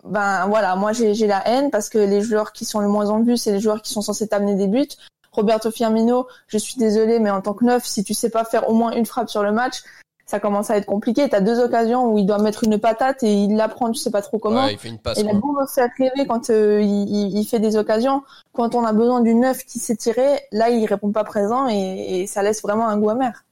ben 0.06 0.48
voilà, 0.48 0.78
moi 0.78 0.94
j'ai 0.94 1.28
la 1.28 1.46
haine 1.46 1.72
parce 1.72 1.90
que 1.90 1.98
les 1.98 2.22
joueurs 2.22 2.54
qui 2.54 2.64
sont 2.64 2.80
le 2.80 2.88
moins 2.88 3.10
en 3.10 3.22
vue, 3.22 3.36
c'est 3.36 3.52
les 3.52 3.60
joueurs 3.60 3.82
qui 3.82 3.92
sont 3.92 4.02
censés 4.02 4.30
t'amener 4.30 4.56
des 4.56 4.68
buts. 4.68 4.88
Roberto 5.34 5.72
Firmino, 5.72 6.28
je 6.48 6.58
suis 6.58 6.78
désolée, 6.78 7.20
mais 7.20 7.32
en 7.32 7.42
tant 7.42 7.54
que 7.54 7.66
neuf, 7.66 7.86
si 7.86 8.06
tu 8.06 8.14
sais 8.14 8.30
pas 8.30 8.46
faire 8.46 8.70
au 8.70 8.74
moins 8.74 8.92
une 8.92 9.06
frappe 9.06 9.30
sur 9.30 9.44
le 9.44 9.52
match, 9.52 9.84
ça 10.26 10.40
commence 10.40 10.70
à 10.70 10.78
être 10.78 10.86
compliqué. 10.86 11.28
T'as 11.30 11.42
deux 11.42 11.60
occasions 11.60 12.06
où 12.12 12.18
il 12.18 12.26
doit 12.26 12.38
mettre 12.40 12.64
une 12.64 12.78
patate 12.80 13.24
et 13.24 13.34
il 13.34 13.56
la 13.56 13.68
prend, 13.68 13.92
tu 13.92 14.00
sais 14.00 14.12
pas 14.12 14.22
trop 14.22 14.40
comment. 14.40 14.66
Ouais, 14.66 14.74
il 14.74 14.80
fait 14.80 14.90
une 14.90 15.00
passe. 15.00 15.18
Et 15.20 15.24
la 15.24 15.34
bombe 15.34 15.58
fait 15.68 15.90
rêver 15.98 16.26
quand 16.28 16.50
euh, 16.50 16.82
il, 16.82 17.38
il- 17.38 17.46
fait 17.46 17.60
des 17.60 17.76
occasions. 17.76 18.24
Quand 18.54 18.74
on 18.76 18.86
a 18.86 18.94
besoin 18.94 19.22
d'une 19.22 19.42
neuf 19.42 19.66
qui 19.66 19.80
s'est 19.80 19.96
tirée, 19.98 20.40
là 20.52 20.70
il 20.70 20.86
répond 20.86 21.12
pas 21.12 21.24
présent 21.24 21.68
et, 21.70 22.22
et 22.22 22.28
ça 22.28 22.42
laisse 22.44 22.62
vraiment 22.62 22.88
un 22.88 22.98
goût 22.98 23.10
amer. 23.10 23.44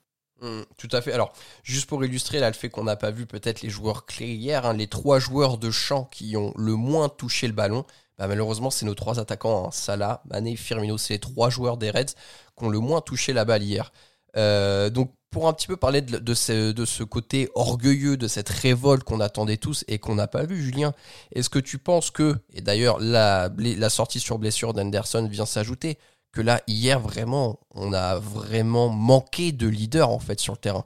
Mm, 0.42 0.62
tout 0.78 0.88
à 0.92 1.01
fait. 1.01 1.13
Alors, 1.13 1.34
juste 1.62 1.88
pour 1.88 2.04
illustrer 2.04 2.40
là 2.40 2.48
le 2.48 2.56
fait 2.56 2.70
qu'on 2.70 2.86
n'a 2.86 2.96
pas 2.96 3.12
vu 3.12 3.25
peut-être 3.25 3.62
les 3.62 3.70
joueurs 3.70 4.06
clés 4.06 4.34
hier, 4.34 4.66
hein, 4.66 4.74
les 4.74 4.88
trois 4.88 5.20
joueurs 5.20 5.58
de 5.58 5.70
champ 5.72 6.06
qui 6.06 6.36
ont 6.38 6.54
le 6.58 6.75
moins 6.75 7.10
touché 7.10 7.46
le 7.48 7.54
ballon, 7.54 7.86
bah, 8.18 8.28
malheureusement 8.28 8.70
c'est 8.72 8.86
nos 8.86 8.96
trois 8.96 9.20
attaquants, 9.20 9.68
hein, 9.68 9.70
Salah, 9.72 10.22
Mané, 10.30 10.56
Firmino, 10.56 10.98
c'est 10.98 11.13
les 11.16 11.20
trois 11.20 11.50
joueurs 11.50 11.78
des 11.78 11.92
Reds 11.92 12.16
qui 12.58 12.63
ont 12.66 12.70
le 12.70 12.80
moins 12.80 13.01
touché 13.01 13.34
la 13.34 13.46
balle 13.46 13.62
hier. 13.62 13.92
Euh, 14.38 14.90
donc 14.90 15.12
pour 15.32 15.48
un 15.48 15.54
petit 15.54 15.68
peu 15.68 15.78
parler 15.78 16.02
de, 16.02 16.34
ce, 16.34 17.04
côté 17.04 17.50
orgueilleux, 17.56 18.18
de 18.18 18.28
cette 18.28 18.50
révolte 18.50 19.04
qu'on 19.04 19.22
attendait 19.22 19.58
tous 19.58 19.86
et 19.88 19.98
qu'on 19.98 20.16
n'a 20.16 20.28
pas 20.28 20.44
vu, 20.44 20.62
Julien, 20.62 20.94
est-ce 21.34 21.50
que 21.50 21.60
tu 21.60 21.78
penses 21.78 22.12
que, 22.12 22.36
et 22.54 22.62
d'ailleurs 22.62 23.00
la, 23.00 23.50
la 23.58 23.90
sortie 23.90 24.20
sur 24.20 24.38
blessure 24.38 24.74
d'Anderson 24.74 25.28
vient 25.30 25.46
s'ajouter, 25.46 25.98
que 26.32 26.42
là, 26.42 26.62
hier, 26.68 27.00
vraiment, 27.00 27.60
on 27.72 27.94
a 27.94 28.20
vraiment 28.20 28.90
manqué 28.90 29.52
de 29.52 29.68
leader, 29.68 30.10
en 30.10 30.20
fait, 30.20 30.40
sur 30.40 30.54
le 30.54 30.60
terrain? 30.60 30.86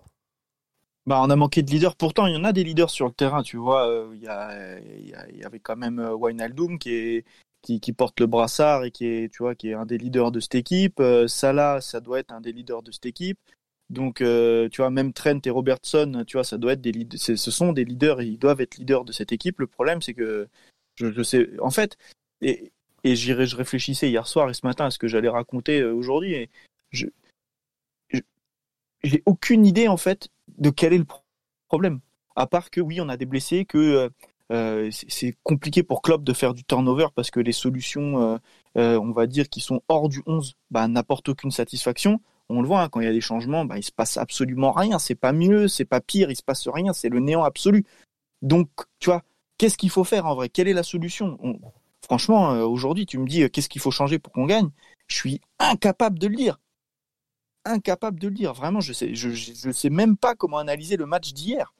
Bah, 1.06 1.22
on 1.22 1.30
a 1.30 1.36
manqué 1.36 1.62
de 1.62 1.70
leaders. 1.70 1.96
Pourtant, 1.96 2.26
il 2.26 2.34
y 2.34 2.38
en 2.38 2.44
a 2.44 2.52
des 2.52 2.64
leaders 2.64 2.90
sur 2.90 3.06
le 3.06 3.14
terrain. 3.14 3.44
Tu 3.44 3.58
vois, 3.58 3.88
euh, 3.88 4.10
il 4.16 4.24
y, 4.24 4.28
a, 4.28 4.48
a- 4.48 5.46
avait 5.46 5.60
quand 5.60 5.76
même 5.76 6.00
euh, 6.00 6.16
Wijnaldum 6.16 6.80
qui, 6.80 7.24
qui 7.62 7.94
porte 7.94 8.20
le 8.20 8.26
brassard 8.26 8.86
et 8.86 8.92
qui 8.92 9.06
est, 9.06 9.32
tu 9.32 9.44
vois, 9.44 9.54
qui 9.54 9.70
est 9.70 9.74
un 9.76 9.86
des 9.86 10.00
leaders 10.00 10.32
de 10.32 10.40
cette 10.40 10.56
équipe. 10.56 11.00
Euh, 11.00 11.28
Salah, 11.28 11.80
ça 11.80 12.00
doit 12.00 12.20
être 12.20 12.32
un 12.32 12.42
des 12.42 12.52
leaders 12.52 12.82
de 12.82 12.92
cette 12.92 13.06
équipe. 13.06 13.38
Donc, 13.90 14.22
euh, 14.22 14.68
tu 14.70 14.82
vois, 14.82 14.90
même 14.90 15.14
Trent 15.14 15.40
et 15.46 15.50
Robertson, 15.50 16.24
tu 16.26 16.38
vois, 16.38 16.44
ça 16.44 16.58
doit 16.58 16.74
être 16.74 16.82
des 16.82 16.92
lead- 16.92 17.18
c'est- 17.18 17.36
Ce 17.38 17.52
sont 17.52 17.72
des 17.72 17.86
leaders. 17.86 18.22
Ils 18.22 18.40
doivent 18.40 18.62
être 18.62 18.78
leaders 18.78 19.06
de 19.06 19.12
cette 19.12 19.32
équipe. 19.32 19.60
Le 19.60 19.68
problème, 19.68 20.02
c'est 20.02 20.14
que 20.14 20.48
je, 20.96 21.22
sais, 21.24 21.48
en 21.60 21.70
fait, 21.70 21.98
et, 22.42 22.72
et 23.04 23.16
je 23.16 23.34
réfléchissais 23.56 24.10
hier 24.10 24.26
soir 24.28 24.50
et 24.50 24.54
ce 24.54 24.66
matin 24.66 24.86
à 24.86 24.92
ce 24.92 24.98
que 24.98 25.08
j'allais 25.08 25.30
raconter 25.30 25.82
euh, 25.82 25.94
aujourd'hui. 25.94 26.34
Et 26.34 26.50
je, 26.92 27.06
j'ai 29.04 29.22
aucune 29.26 29.66
idée 29.66 29.88
en 29.88 29.98
fait 29.98 30.30
de 30.58 30.70
quel 30.72 30.94
est 30.94 30.98
le 30.98 31.06
pro- 31.06 31.22
problème. 31.68 32.00
À 32.36 32.48
part 32.48 32.70
que 32.72 32.82
oui, 32.82 33.00
on 33.02 33.10
a 33.10 33.18
des 33.18 33.26
blessés, 33.26 33.66
que 33.66 34.10
euh, 34.52 34.90
c'est- 34.92 35.36
compliqué 35.44 35.84
pour 35.84 36.02
Klopp 36.02 36.24
de 36.24 36.34
faire 36.34 36.54
du 36.54 36.64
turnover 36.64 37.08
parce 37.16 37.30
que 37.30 37.40
les 37.40 37.52
solutions, 37.52 38.40
on 38.76 39.12
va 39.12 39.28
dire, 39.28 39.48
qui 39.50 39.60
sont 39.62 39.82
hors 39.90 40.10
du 40.10 40.22
11, 40.26 40.56
bah, 40.72 40.88
n'apportent 40.88 41.30
aucune 41.30 41.52
satisfaction. 41.52 42.20
On 42.50 42.62
le 42.62 42.68
voit, 42.68 42.82
hein, 42.82 42.90
quand 42.90 43.00
il 43.02 43.06
y 43.06 43.10
a 43.10 43.14
des 43.14 43.22
changements, 43.22 43.66
bah, 43.66 43.78
il 43.78 43.84
se 43.84 43.92
passe 43.92 44.18
absolument 44.18 44.72
rien. 44.72 45.00
C'est 45.00 45.16
pas 45.16 45.34
mieux, 45.34 45.68
c'est 45.68 45.86
pas 45.86 46.02
pire, 46.02 46.30
il 46.30 46.36
se 46.36 46.44
passe 46.44 46.68
rien, 46.68 46.94
c'est 46.94 47.10
le 47.10 47.20
néant 47.20 47.44
absolu. 47.44 47.86
Donc, 48.42 48.70
tu 49.00 49.10
vois, 49.10 49.24
qu'est-ce 49.58 49.78
qu'il 49.78 49.90
faut 49.90 50.04
faire 50.04 50.26
en 50.26 50.36
vrai? 50.36 50.50
Quelle 50.50 50.68
est 50.68 50.74
la 50.74 50.84
solution? 50.84 51.38
On- 51.42 51.60
Franchement, 52.06 52.54
euh, 52.54 52.64
aujourd'hui, 52.66 53.08
tu 53.08 53.18
me 53.18 53.28
dis 53.28 53.44
euh, 53.44 53.50
qu'est-ce 53.50 53.68
qu'il 53.68 53.82
faut 53.82 53.90
changer 53.90 54.20
pour 54.20 54.32
qu'on 54.32 54.46
gagne? 54.46 54.70
Je 55.08 55.16
suis 55.16 55.42
incapable 55.60 56.20
de 56.20 56.28
le 56.28 56.36
dire 56.36 56.60
incapable 57.68 58.20
de 58.20 58.28
le 58.28 58.36
dire. 58.36 58.54
Vraiment, 58.54 58.80
je 58.80 58.94
sais, 58.94 59.16
je, 59.16 59.72
sais 59.72 59.90
même 59.90 60.18
pas 60.18 60.36
comment 60.36 60.60
analyser 60.60 60.98
le 60.98 61.08
match 61.08 61.34
d'hier. 61.34 61.74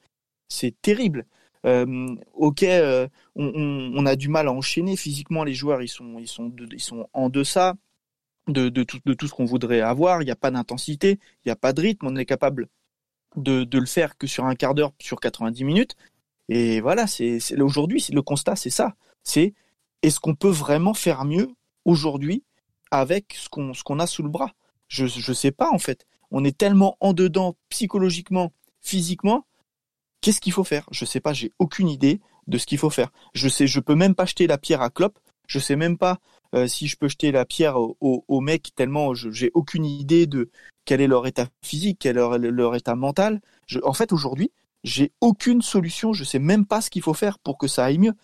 C'est 0.48 0.74
terrible. 0.82 1.26
Euh, 1.64 2.16
ok, 2.34 2.64
on, 3.36 4.04
a 4.04 4.16
du 4.16 4.28
mal 4.28 4.48
à 4.48 4.52
enchaîner 4.52 4.96
physiquement. 4.96 5.44
Les 5.44 5.54
joueurs, 5.54 5.82
ils 5.82 5.88
sont 5.88 7.08
en 7.12 7.28
deçà 7.28 7.76
de, 8.48 8.68
tout, 8.82 8.98
de 9.04 9.14
tout 9.14 9.26
ce 9.26 9.34
qu'on 9.34 9.44
voudrait 9.44 9.80
avoir. 9.80 10.22
Il 10.22 10.26
n'y 10.26 10.30
a 10.30 10.36
pas 10.36 10.50
d'intensité, 10.50 11.18
il 11.44 11.48
n'y 11.48 11.52
a 11.52 11.56
pas 11.56 11.72
de 11.72 11.80
rythme. 11.80 12.06
On 12.06 12.16
est 12.16 12.26
capable 12.26 12.68
de, 13.36 13.66
le 13.72 13.86
faire 13.86 14.16
que 14.16 14.26
sur 14.26 14.44
un 14.44 14.54
quart 14.54 14.74
d'heure, 14.74 14.92
sur 15.00 15.20
90 15.20 15.64
minutes. 15.64 15.96
Et 16.48 16.80
voilà, 16.80 17.06
c'est 17.06 17.38
aujourd'hui, 17.60 18.04
le 18.12 18.22
constat, 18.22 18.56
c'est 18.56 18.70
ça. 18.70 18.94
C'est 19.22 19.54
est-ce 20.02 20.20
qu'on 20.20 20.34
peut 20.34 20.48
vraiment 20.48 20.94
faire 20.94 21.24
mieux 21.24 21.48
aujourd'hui 21.84 22.44
avec 22.90 23.36
ce 23.36 23.48
qu'on 23.48 23.98
a 23.98 24.06
sous 24.06 24.22
le 24.22 24.28
bras? 24.28 24.52
Je, 24.88 25.06
je 25.06 25.32
sais 25.32 25.50
pas 25.50 25.70
en 25.72 25.78
fait. 25.78 26.06
On 26.30 26.44
est 26.44 26.56
tellement 26.56 26.96
en 27.00 27.12
dedans 27.12 27.56
psychologiquement, 27.68 28.52
physiquement. 28.80 29.46
Qu'est-ce 30.20 30.40
qu'il 30.40 30.52
faut 30.52 30.64
faire? 30.64 30.86
Je 30.92 31.04
sais 31.04 31.20
pas. 31.20 31.32
J'ai 31.32 31.52
aucune 31.58 31.88
idée 31.88 32.20
de 32.46 32.58
ce 32.58 32.66
qu'il 32.66 32.78
faut 32.78 32.90
faire. 32.90 33.10
Je 33.34 33.48
sais, 33.48 33.66
je 33.66 33.80
peux 33.80 33.94
même 33.94 34.14
pas 34.14 34.26
jeter 34.26 34.46
la 34.46 34.58
pierre 34.58 34.82
à 34.82 34.90
Klopp. 34.90 35.18
Je 35.48 35.58
sais 35.58 35.76
même 35.76 35.98
pas 35.98 36.18
euh, 36.54 36.66
si 36.68 36.86
je 36.88 36.96
peux 36.96 37.08
jeter 37.08 37.32
la 37.32 37.44
pierre 37.44 37.76
aux 37.76 37.96
au, 38.00 38.24
au 38.28 38.40
mecs 38.40 38.74
tellement 38.74 39.14
j'ai 39.14 39.50
aucune 39.54 39.84
idée 39.84 40.26
de 40.26 40.50
quel 40.86 41.00
est 41.00 41.06
leur 41.06 41.26
état 41.26 41.46
physique, 41.62 41.98
quel 42.00 42.12
est 42.12 42.20
leur, 42.20 42.38
leur 42.38 42.74
état 42.74 42.94
mental. 42.94 43.40
En 43.82 43.92
fait, 43.92 44.12
aujourd'hui, 44.12 44.50
j'ai 44.84 45.12
aucune 45.20 45.60
solution. 45.60 46.12
Je 46.14 46.24
sais 46.24 46.38
même 46.38 46.64
pas 46.64 46.80
ce 46.80 46.90
qu'il 46.90 47.02
faut 47.02 47.14
faire 47.14 47.38
pour 47.38 47.58
que 47.58 47.66
ça 47.66 47.84
aille 47.84 47.98
mieux. 47.98 48.14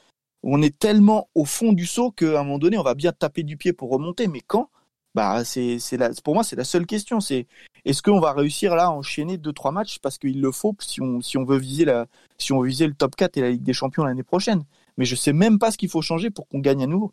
On 0.42 0.62
est 0.62 0.76
tellement 0.78 1.28
au 1.34 1.44
fond 1.44 1.72
du 1.72 1.86
saut 1.86 2.10
qu'à 2.12 2.40
un 2.40 2.44
moment 2.44 2.58
donné, 2.58 2.78
on 2.78 2.82
va 2.82 2.94
bien 2.94 3.12
taper 3.12 3.42
du 3.42 3.56
pied 3.56 3.72
pour 3.72 3.90
remonter. 3.90 4.28
Mais 4.28 4.40
quand? 4.40 4.70
Bah, 5.14 5.44
c'est, 5.44 5.78
pour 6.24 6.34
moi, 6.34 6.42
c'est 6.44 6.56
la 6.56 6.64
seule 6.64 6.86
question. 6.86 7.20
C'est 7.20 7.46
est-ce 7.84 8.02
qu'on 8.02 8.20
va 8.20 8.32
réussir 8.32 8.74
là 8.76 8.86
à 8.86 8.90
enchaîner 8.90 9.36
deux 9.38 9.52
trois 9.52 9.72
matchs? 9.72 9.98
Parce 9.98 10.18
qu'il 10.18 10.40
le 10.40 10.52
faut 10.52 10.74
si 10.80 11.00
on, 11.02 11.20
si 11.20 11.36
on 11.36 11.44
veut 11.44 11.58
viser 11.58 11.84
la, 11.84 12.06
si 12.38 12.52
on 12.52 12.62
veut 12.62 12.68
le 12.70 12.94
top 12.94 13.16
4 13.16 13.36
et 13.36 13.40
la 13.40 13.50
Ligue 13.50 13.62
des 13.62 13.72
Champions 13.72 14.04
l'année 14.04 14.22
prochaine. 14.22 14.64
Mais 14.96 15.04
je 15.04 15.16
sais 15.16 15.32
même 15.32 15.58
pas 15.58 15.70
ce 15.70 15.78
qu'il 15.78 15.88
faut 15.90 16.02
changer 16.02 16.30
pour 16.30 16.48
qu'on 16.48 16.60
gagne 16.60 16.82
à 16.82 16.86
nouveau. 16.86 17.12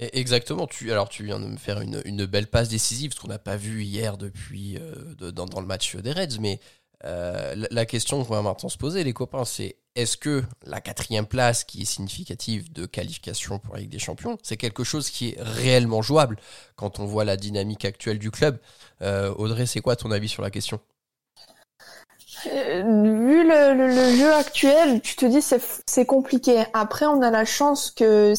Exactement. 0.00 0.66
Alors, 0.88 1.10
tu 1.10 1.24
viens 1.24 1.38
de 1.38 1.46
me 1.46 1.58
faire 1.58 1.80
une, 1.82 2.24
belle 2.24 2.46
passe 2.46 2.68
décisive, 2.68 3.12
ce 3.12 3.20
qu'on 3.20 3.28
n'a 3.28 3.38
pas 3.38 3.56
vu 3.56 3.82
hier 3.84 4.16
depuis 4.16 4.78
euh, 4.78 5.30
dans, 5.32 5.60
le 5.60 5.66
match 5.66 5.94
des 5.96 6.12
Reds. 6.12 6.40
Mais 6.40 6.58
euh, 7.04 7.54
la, 7.54 7.68
la 7.70 7.86
question 7.86 8.24
qu'on 8.24 8.34
va 8.34 8.42
maintenant 8.42 8.70
se 8.70 8.78
poser, 8.78 9.04
les 9.04 9.12
copains, 9.12 9.44
c'est 9.44 9.76
est-ce 9.96 10.16
que 10.16 10.42
la 10.64 10.80
quatrième 10.80 11.26
place, 11.26 11.64
qui 11.64 11.82
est 11.82 11.84
significative 11.84 12.72
de 12.72 12.86
qualification 12.86 13.58
pour 13.58 13.74
la 13.74 13.80
Ligue 13.80 13.90
des 13.90 13.98
Champions, 13.98 14.38
c'est 14.42 14.56
quelque 14.56 14.84
chose 14.84 15.10
qui 15.10 15.30
est 15.30 15.36
réellement 15.38 16.00
jouable 16.00 16.36
quand 16.76 16.98
on 16.98 17.04
voit 17.04 17.24
la 17.26 17.36
dynamique 17.36 17.84
actuelle 17.84 18.18
du 18.18 18.30
club? 18.30 18.58
Euh, 19.02 19.34
Audrey, 19.34 19.66
c'est 19.66 19.80
quoi 19.80 19.96
ton 19.96 20.10
avis 20.10 20.28
sur 20.28 20.42
la 20.42 20.50
question? 20.50 20.80
Vu 22.44 23.44
le, 23.44 23.74
le- 23.74 23.88
le 23.88 24.16
jeu 24.16 24.32
actuel, 24.32 25.02
tu 25.02 25.16
te 25.16 25.26
dis 25.26 25.42
c'est 25.42 26.06
compliqué. 26.06 26.64
Après, 26.72 27.04
on 27.04 27.20
a 27.20 27.30
la 27.30 27.44
chance 27.44 27.90
que 27.90 28.32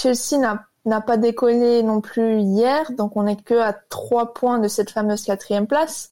Chelsea 0.00 0.38
n'a 0.38 0.68
n'a 0.84 1.00
pas 1.00 1.16
décollé 1.16 1.82
non 1.82 2.00
plus 2.00 2.40
hier, 2.40 2.90
donc 2.92 3.16
on 3.16 3.26
est 3.26 3.40
que 3.42 3.54
à 3.54 3.72
trois 3.72 4.34
points 4.34 4.58
de 4.58 4.68
cette 4.68 4.90
fameuse 4.90 5.22
quatrième 5.24 5.66
place. 5.66 6.10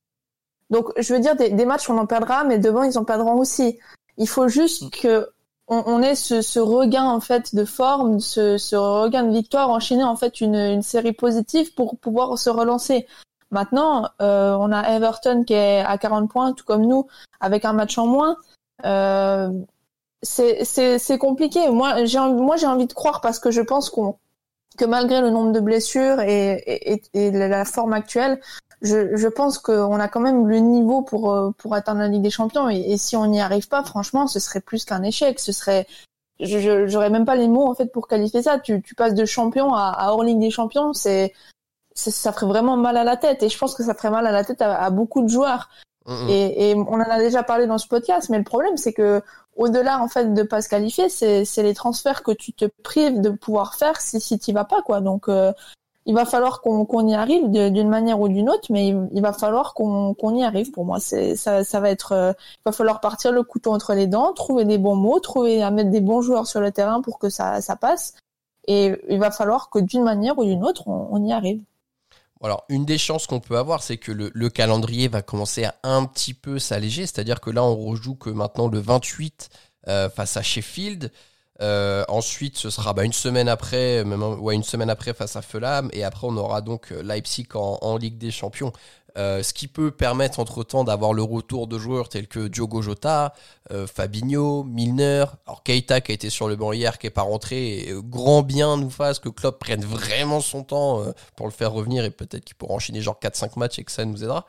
Donc, 0.71 0.93
je 0.97 1.13
veux 1.13 1.21
dire, 1.21 1.35
des, 1.37 1.51
des 1.51 1.65
matchs 1.65 1.91
on 1.91 1.99
en 1.99 2.07
perdra, 2.07 2.45
mais 2.45 2.59
devant 2.59 2.85
ils 2.85 2.97
en 2.99 3.05
perdront 3.05 3.35
aussi. 3.39 3.79
Il 4.19 4.29
faut 4.29 4.47
juste 4.49 4.91
que 4.91 5.29
on, 5.67 5.83
on 5.87 6.03
ait 6.03 6.15
ce, 6.15 6.43
ce 6.43 6.59
regain 6.61 7.05
en 7.05 7.21
fait 7.21 7.55
de 7.55 7.65
forme, 7.65 8.21
ce, 8.21 8.59
ce 8.59 8.77
regain 8.77 9.25
de 9.25 9.33
victoire, 9.33 9.71
enchaîner 9.71 10.05
en 10.05 10.17
fait 10.17 10.41
une, 10.41 10.55
une 10.57 10.83
série 10.83 11.13
positive 11.13 11.75
pour 11.75 11.97
pouvoir 11.99 12.39
se 12.39 12.51
relancer. 12.51 13.07
Maintenant, 13.53 14.09
euh, 14.23 14.55
on 14.59 14.71
a 14.73 14.83
Everton 14.95 15.43
qui 15.45 15.55
est 15.55 15.81
à 15.81 15.99
40 15.99 16.31
points, 16.31 16.53
tout 16.53 16.65
comme 16.65 16.87
nous, 16.87 17.07
avec 17.41 17.65
un 17.65 17.73
match 17.73 17.99
en 17.99 18.07
moins. 18.07 18.37
Euh, 18.85 19.51
c'est 20.23 21.19
compliqué. 21.19 21.69
Moi 21.71 22.05
j'ai 22.05 22.19
envie- 22.19 22.41
moi 22.43 22.57
j'ai 22.57 22.67
envie 22.67 22.87
de 22.87 22.93
croire 22.93 23.21
parce 23.21 23.39
que 23.39 23.51
je 23.51 23.61
pense 23.63 23.91
qu'on 23.91 24.19
que 24.77 24.85
malgré 24.85 25.21
le 25.21 25.31
nombre 25.31 25.53
de 25.53 25.61
blessures 25.61 26.21
et 26.21 27.03
la 27.15 27.65
forme 27.65 27.93
actuelle, 27.93 28.41
je 28.83 29.29
pense 29.29 29.59
qu'on 29.59 30.01
a 30.01 30.09
quand 30.09 30.21
même 30.21 30.47
le 30.47 30.59
niveau 30.59 31.03
pour 31.03 31.33
euh, 31.33 31.51
pour 31.59 31.75
atteindre 31.75 32.01
la 32.01 32.09
Ligue 32.09 32.23
des 32.23 32.31
Champions 32.31 32.69
et, 32.69 32.97
si 32.97 33.17
on 33.17 33.27
n'y 33.27 33.41
arrive 33.41 33.69
pas, 33.69 33.85
franchement, 33.85 34.27
ce 34.27 34.41
serait 34.41 34.61
plus 34.61 34.85
qu'un 34.85 35.03
échec. 35.03 35.39
Ce 35.39 35.53
serait 35.53 35.87
je 36.41 36.87
j'aurais 36.87 37.11
même 37.11 37.27
pas 37.27 37.37
les 37.37 37.49
mots 37.49 37.67
en 37.67 37.75
fait 37.75 37.87
pour 37.87 38.09
qualifier 38.09 38.43
ça. 38.43 38.59
Tu 38.59 38.83
passes 38.97 39.15
de 39.15 39.25
champion 39.25 39.75
à, 39.75 40.09
hors 40.11 40.25
Ligue 40.25 40.41
des 40.41 40.51
Champions, 40.51 40.93
c'est 40.95 41.35
ça 41.95 42.33
ferait 42.33 42.47
vraiment 42.47 42.77
mal 42.77 42.97
à 42.97 43.05
la 43.05 43.17
tête 43.17 43.43
et 43.43 43.49
je 43.51 43.59
pense 43.59 43.75
que 43.75 43.85
ça 43.85 43.95
ferait 43.95 44.11
mal 44.11 44.27
à 44.27 44.33
la 44.33 44.45
tête 44.45 44.63
à 44.63 44.89
beaucoup 44.91 45.23
de 45.23 45.29
joueurs. 45.29 45.69
Et, 46.29 46.75
on 46.75 46.95
en 46.95 47.01
a 47.01 47.19
déjà 47.19 47.43
parlé 47.43 47.67
dans 47.67 47.79
ce 47.79 47.87
podcast, 47.87 48.31
mais 48.31 48.39
le 48.39 48.45
problème 48.45 48.77
c'est 48.77 48.93
que 48.93 49.23
au-delà 49.57 50.03
en 50.03 50.09
fait 50.09 50.33
de 50.33 50.43
pas 50.43 50.63
se 50.63 50.69
qualifier, 50.69 51.09
c'est 51.09 51.63
les 51.63 51.75
transferts 51.75 52.23
que 52.23 52.33
tu 52.33 52.53
te 52.53 52.65
prives 52.83 53.21
de 53.21 53.31
pouvoir 53.31 53.75
faire 53.75 54.01
si 54.01 54.21
si 54.21 54.39
t'y 54.39 54.53
vas 54.53 54.65
pas 54.65 54.83
quoi. 54.83 55.01
Donc 55.01 55.29
euh, 55.29 55.53
il 56.07 56.15
va 56.15 56.25
falloir 56.25 56.63
qu'on 56.63 57.07
y 57.07 57.15
arrive 57.15 57.51
d'une 57.51 57.89
manière 57.89 58.19
ou 58.21 58.29
d'une 58.29 58.49
autre, 58.49 58.67
mais 58.71 58.89
il, 58.89 59.21
va 59.21 59.33
falloir 59.33 59.75
qu'on 59.75 60.35
y 60.35 60.43
arrive. 60.43 60.71
Pour 60.73 60.87
moi, 60.87 60.99
ça 60.99 61.81
va 61.81 61.91
être 61.91 62.13
euh, 62.13 62.33
il 62.33 62.63
va 62.65 62.73
falloir 62.73 63.01
partir 63.01 63.33
le 63.33 63.43
couteau 63.43 63.73
entre 63.73 63.95
les 63.95 64.07
dents, 64.07 64.33
trouver 64.33 64.65
des 64.65 64.79
bons 64.79 64.97
mots, 64.97 65.21
trouver 65.21 65.63
à 65.63 65.71
mettre 65.71 65.91
des 65.91 66.01
bons 66.01 66.23
joueurs 66.23 66.47
sur 66.47 66.61
le 66.61 66.73
terrain 66.73 67.03
pour 67.03 67.19
que 67.19 67.29
ça 67.29 67.61
passe. 67.81 68.15
Et 68.67 68.97
il 69.09 69.19
va 69.19 69.31
falloir 69.31 69.71
que 69.71 69.79
d'une 69.79 70.03
manière 70.03 70.39
ou 70.39 70.45
d'une 70.45 70.65
autre, 70.65 70.89
on 70.89 71.23
y 71.25 71.33
arrive. 71.33 71.61
Alors, 72.43 72.65
une 72.69 72.87
des 72.87 72.99
chances 72.99 73.27
qu'on 73.27 73.41
peut 73.41 73.59
avoir, 73.59 73.83
c'est 73.83 73.99
que 73.99 74.13
le, 74.13 74.31
le 74.33 74.49
calendrier 74.49 75.09
va 75.09 75.21
commencer 75.21 75.65
à 75.65 75.75
un 75.83 76.07
petit 76.07 76.33
peu 76.33 76.59
s'alléger. 76.59 77.03
C'est-à-dire 77.03 77.41
que 77.41 77.51
là, 77.51 77.63
on 77.63 77.77
rejoue 77.77 78.15
que 78.15 78.31
maintenant 78.31 78.69
le 78.69 78.79
28 78.79 79.51
euh, 79.89 80.09
face 80.11 80.37
à 80.37 80.43
Sheffield. 80.43 81.11
Euh, 81.63 82.05
ensuite, 82.09 82.57
ce 82.57 82.71
sera 82.71 82.95
bah, 82.95 83.05
une 83.05 83.13
semaine 83.13 83.49
après, 83.49 84.03
une 84.03 84.63
semaine 84.63 84.89
après 84.89 85.13
face 85.13 85.37
à 85.37 85.43
Fulham. 85.43 85.91
Et 85.93 86.05
après, 86.05 86.27
on 86.27 86.37
aura 86.37 86.63
donc 86.63 86.93
euh, 86.93 87.03
Leipzig 87.03 87.49
en 87.55 87.97
Ligue 87.97 88.19
des 88.19 88.31
Champions. 88.31 88.73
Euh, 89.17 89.43
ce 89.43 89.53
qui 89.53 89.69
peut 89.69 89.91
permettre 89.91 90.39
entre-temps 90.39 90.85
d'avoir 90.85 91.13
le 91.13 91.23
retour 91.23 91.67
de 91.67 91.79
joueurs 91.79 92.09
tels 92.09 92.29
que 92.29 92.49
Diogo 92.49 92.83
Jota, 92.83 93.35
euh, 93.73 93.87
Fabinho, 93.87 94.65
Milner, 94.65 95.25
alors 95.47 95.63
Keita 95.63 96.01
qui 96.01 96.13
a 96.13 96.15
été 96.15 96.31
sur 96.31 96.49
le 96.49 96.57
banc 96.57 96.73
hier, 96.73 96.99
qui 96.99 97.07
est 97.07 97.11
pas 97.11 97.23
rentré, 97.23 97.87
euh, 97.89 98.01
grand 98.03 98.43
bien 98.43 98.77
nous 98.77 98.91
fasse 98.91 99.19
que 99.19 99.29
Klopp 99.29 99.59
prenne 99.59 99.85
vraiment 99.85 100.41
son 100.41 100.63
temps 100.63 101.03
pour 101.37 101.47
le 101.47 101.53
faire 101.53 101.73
revenir 101.73 102.05
et 102.05 102.11
peut-être 102.11 102.45
qu'il 102.45 102.57
pourra 102.57 102.75
enchaîner 102.75 103.01
genre 103.01 103.19
4-5 103.21 103.59
matchs 103.59 103.79
et 103.79 103.85
que 103.85 103.93
ça 103.93 104.05
nous 104.05 104.23
aidera. 104.23 104.47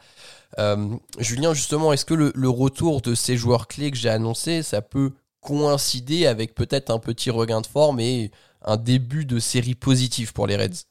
Julien, 1.18 1.54
justement, 1.54 1.94
est-ce 1.94 2.06
que 2.06 2.14
le, 2.14 2.32
le 2.36 2.50
retour 2.50 3.02
de 3.02 3.16
ces 3.16 3.38
joueurs 3.38 3.68
clés 3.68 3.90
que 3.90 3.98
j'ai 3.98 4.10
annoncé, 4.10 4.64
ça 4.64 4.82
peut 4.82 5.12
coïncider 5.40 6.28
avec 6.28 6.54
peut-être 6.54 6.92
un 6.92 7.00
petit 7.00 7.30
regain 7.30 7.62
de 7.62 7.68
forme 7.68 8.00
et 8.00 8.32
un 8.64 8.78
début 8.78 9.26
de 9.26 9.40
série 9.40 9.76
positive 9.76 10.34
pour 10.34 10.48
les 10.48 10.56
Reds? 10.56 10.91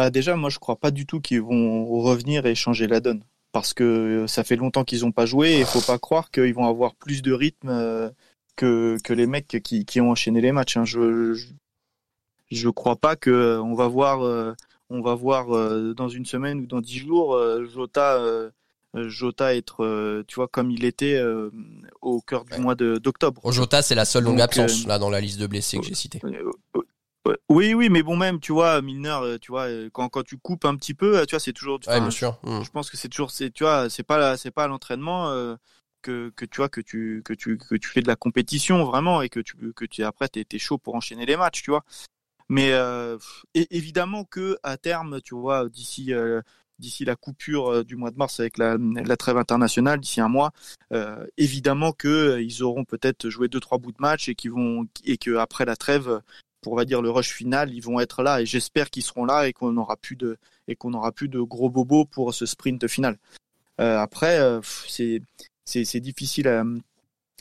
Bah 0.00 0.08
déjà, 0.08 0.34
moi, 0.34 0.48
je 0.48 0.58
crois 0.58 0.76
pas 0.76 0.90
du 0.90 1.04
tout 1.04 1.20
qu'ils 1.20 1.42
vont 1.42 1.84
revenir 2.00 2.46
et 2.46 2.54
changer 2.54 2.86
la 2.86 3.00
donne. 3.00 3.22
Parce 3.52 3.74
que 3.74 3.84
euh, 3.84 4.26
ça 4.26 4.44
fait 4.44 4.56
longtemps 4.56 4.82
qu'ils 4.82 5.04
ont 5.04 5.12
pas 5.12 5.26
joué 5.26 5.50
et 5.56 5.58
il 5.60 5.66
faut 5.66 5.82
pas 5.82 5.98
croire 5.98 6.30
qu'ils 6.30 6.54
vont 6.54 6.64
avoir 6.66 6.94
plus 6.94 7.20
de 7.20 7.34
rythme 7.34 7.68
euh, 7.68 8.08
que, 8.56 8.96
que 9.04 9.12
les 9.12 9.26
mecs 9.26 9.58
qui, 9.62 9.84
qui 9.84 10.00
ont 10.00 10.10
enchaîné 10.10 10.40
les 10.40 10.52
matchs. 10.52 10.78
hein. 10.78 10.86
Je, 10.86 11.34
je, 11.34 11.48
je 12.50 12.68
crois 12.70 12.96
pas 12.96 13.14
que 13.14 13.28
euh, 13.28 13.62
on 13.62 13.74
va 13.74 13.88
voir, 13.88 14.22
euh, 14.24 14.54
on 14.88 15.02
va 15.02 15.14
voir 15.14 15.54
euh, 15.54 15.92
dans 15.92 16.08
une 16.08 16.24
semaine 16.24 16.60
ou 16.60 16.66
dans 16.66 16.80
dix 16.80 16.96
jours 17.00 17.34
euh, 17.34 17.66
Jota, 17.66 18.22
Jota 18.94 19.54
être, 19.54 20.24
tu 20.28 20.36
vois, 20.36 20.48
comme 20.48 20.70
il 20.70 20.86
était 20.86 21.20
au 22.00 22.22
cœur 22.22 22.46
du 22.46 22.54
Ouais. 22.54 22.58
mois 22.58 22.74
d'octobre. 22.74 23.42
Jota, 23.52 23.82
c'est 23.82 23.94
la 23.94 24.06
seule 24.06 24.24
longue 24.24 24.38
Donc, 24.38 24.44
absence 24.44 24.86
là 24.86 24.98
dans 24.98 25.10
la 25.10 25.20
liste 25.20 25.38
de 25.38 25.46
blessés 25.46 25.78
que 25.78 25.84
j'ai 25.84 25.94
citée. 25.94 26.22
Oui, 27.48 27.74
oui, 27.74 27.90
mais 27.90 28.02
bon, 28.02 28.16
même, 28.16 28.40
tu 28.40 28.52
vois, 28.52 28.80
Milner, 28.80 29.18
euh, 29.22 29.38
tu 29.38 29.52
vois, 29.52 29.64
euh, 29.68 29.90
quand, 29.92 30.08
quand 30.08 30.22
tu 30.22 30.38
coupes 30.38 30.64
un 30.64 30.74
petit 30.76 30.94
peu, 30.94 31.18
euh, 31.18 31.24
tu 31.26 31.32
vois, 31.34 31.40
c'est 31.40 31.52
toujours. 31.52 31.78
Ouais, 31.86 32.00
bien 32.00 32.10
sûr. 32.10 32.38
Mm. 32.42 32.62
je 32.62 32.70
pense 32.70 32.90
que 32.90 32.96
c'est 32.96 33.08
toujours 33.08 33.30
c'est 33.30 33.50
tu 33.52 33.64
vois 33.64 33.90
c'est 33.90 34.02
pas 34.02 34.16
la- 34.18 34.36
c'est 34.38 34.50
pas 34.50 34.66
l'entraînement 34.66 35.28
euh, 35.30 35.56
que, 36.02 36.30
que 36.34 36.46
tu 36.46 36.56
vois 36.56 36.68
que 36.70 36.80
tu 36.80 37.20
que 37.24 37.34
tu 37.34 37.58
que 37.58 37.74
tu 37.74 37.88
fais 37.88 38.00
de 38.00 38.08
la 38.08 38.16
compétition 38.16 38.84
vraiment 38.84 39.20
et 39.20 39.28
que 39.28 39.40
tu 39.40 39.54
que 39.74 39.84
tu 39.84 40.02
après 40.02 40.28
t'es 40.28 40.46
es 40.50 40.58
chaud 40.58 40.78
pour 40.78 40.94
enchaîner 40.94 41.26
les 41.26 41.36
matchs 41.36 41.62
tu 41.62 41.70
vois 41.70 41.84
mais 42.48 42.72
euh, 42.72 43.18
évidemment 43.54 44.24
que 44.24 44.56
à 44.62 44.76
terme 44.78 45.20
tu 45.20 45.34
vois 45.34 45.68
d'ici 45.68 46.14
euh, 46.14 46.40
d'ici 46.78 47.04
la 47.04 47.16
coupure 47.16 47.84
du 47.84 47.96
mois 47.96 48.10
de 48.10 48.16
mars 48.16 48.40
avec 48.40 48.56
la, 48.56 48.76
la 48.78 49.16
trêve 49.18 49.36
internationale 49.36 50.00
d'ici 50.00 50.20
un 50.22 50.28
mois 50.28 50.52
euh, 50.94 51.26
évidemment 51.36 51.92
que 51.92 52.08
euh, 52.08 52.42
ils 52.42 52.62
auront 52.62 52.84
peut-être 52.86 53.28
joué 53.28 53.48
deux 53.48 53.60
trois 53.60 53.76
bouts 53.78 53.92
de 53.92 54.00
match 54.00 54.28
et 54.30 54.34
qui 54.34 54.48
vont 54.48 54.86
et 55.04 55.18
que 55.18 55.36
après 55.36 55.66
la 55.66 55.76
trêve 55.76 56.22
pour 56.60 56.72
on 56.74 56.76
va 56.76 56.84
dire 56.84 57.02
le 57.02 57.10
rush 57.10 57.32
final 57.32 57.72
ils 57.72 57.80
vont 57.80 58.00
être 58.00 58.22
là 58.22 58.40
et 58.40 58.46
j'espère 58.46 58.90
qu'ils 58.90 59.02
seront 59.02 59.24
là 59.24 59.48
et 59.48 59.52
qu'on 59.52 59.76
aura 59.76 59.96
plus 59.96 60.16
de 60.16 60.38
et 60.68 60.76
qu'on 60.76 60.94
aura 60.94 61.12
plus 61.12 61.28
de 61.28 61.40
gros 61.40 61.70
bobos 61.70 62.04
pour 62.04 62.32
ce 62.34 62.46
sprint 62.46 62.86
final. 62.88 63.18
Euh, 63.80 63.98
après, 63.98 64.38
euh, 64.40 64.60
c'est 64.88 65.22
c'est 65.64 66.00
difficile 66.00 66.48
à 66.48 66.64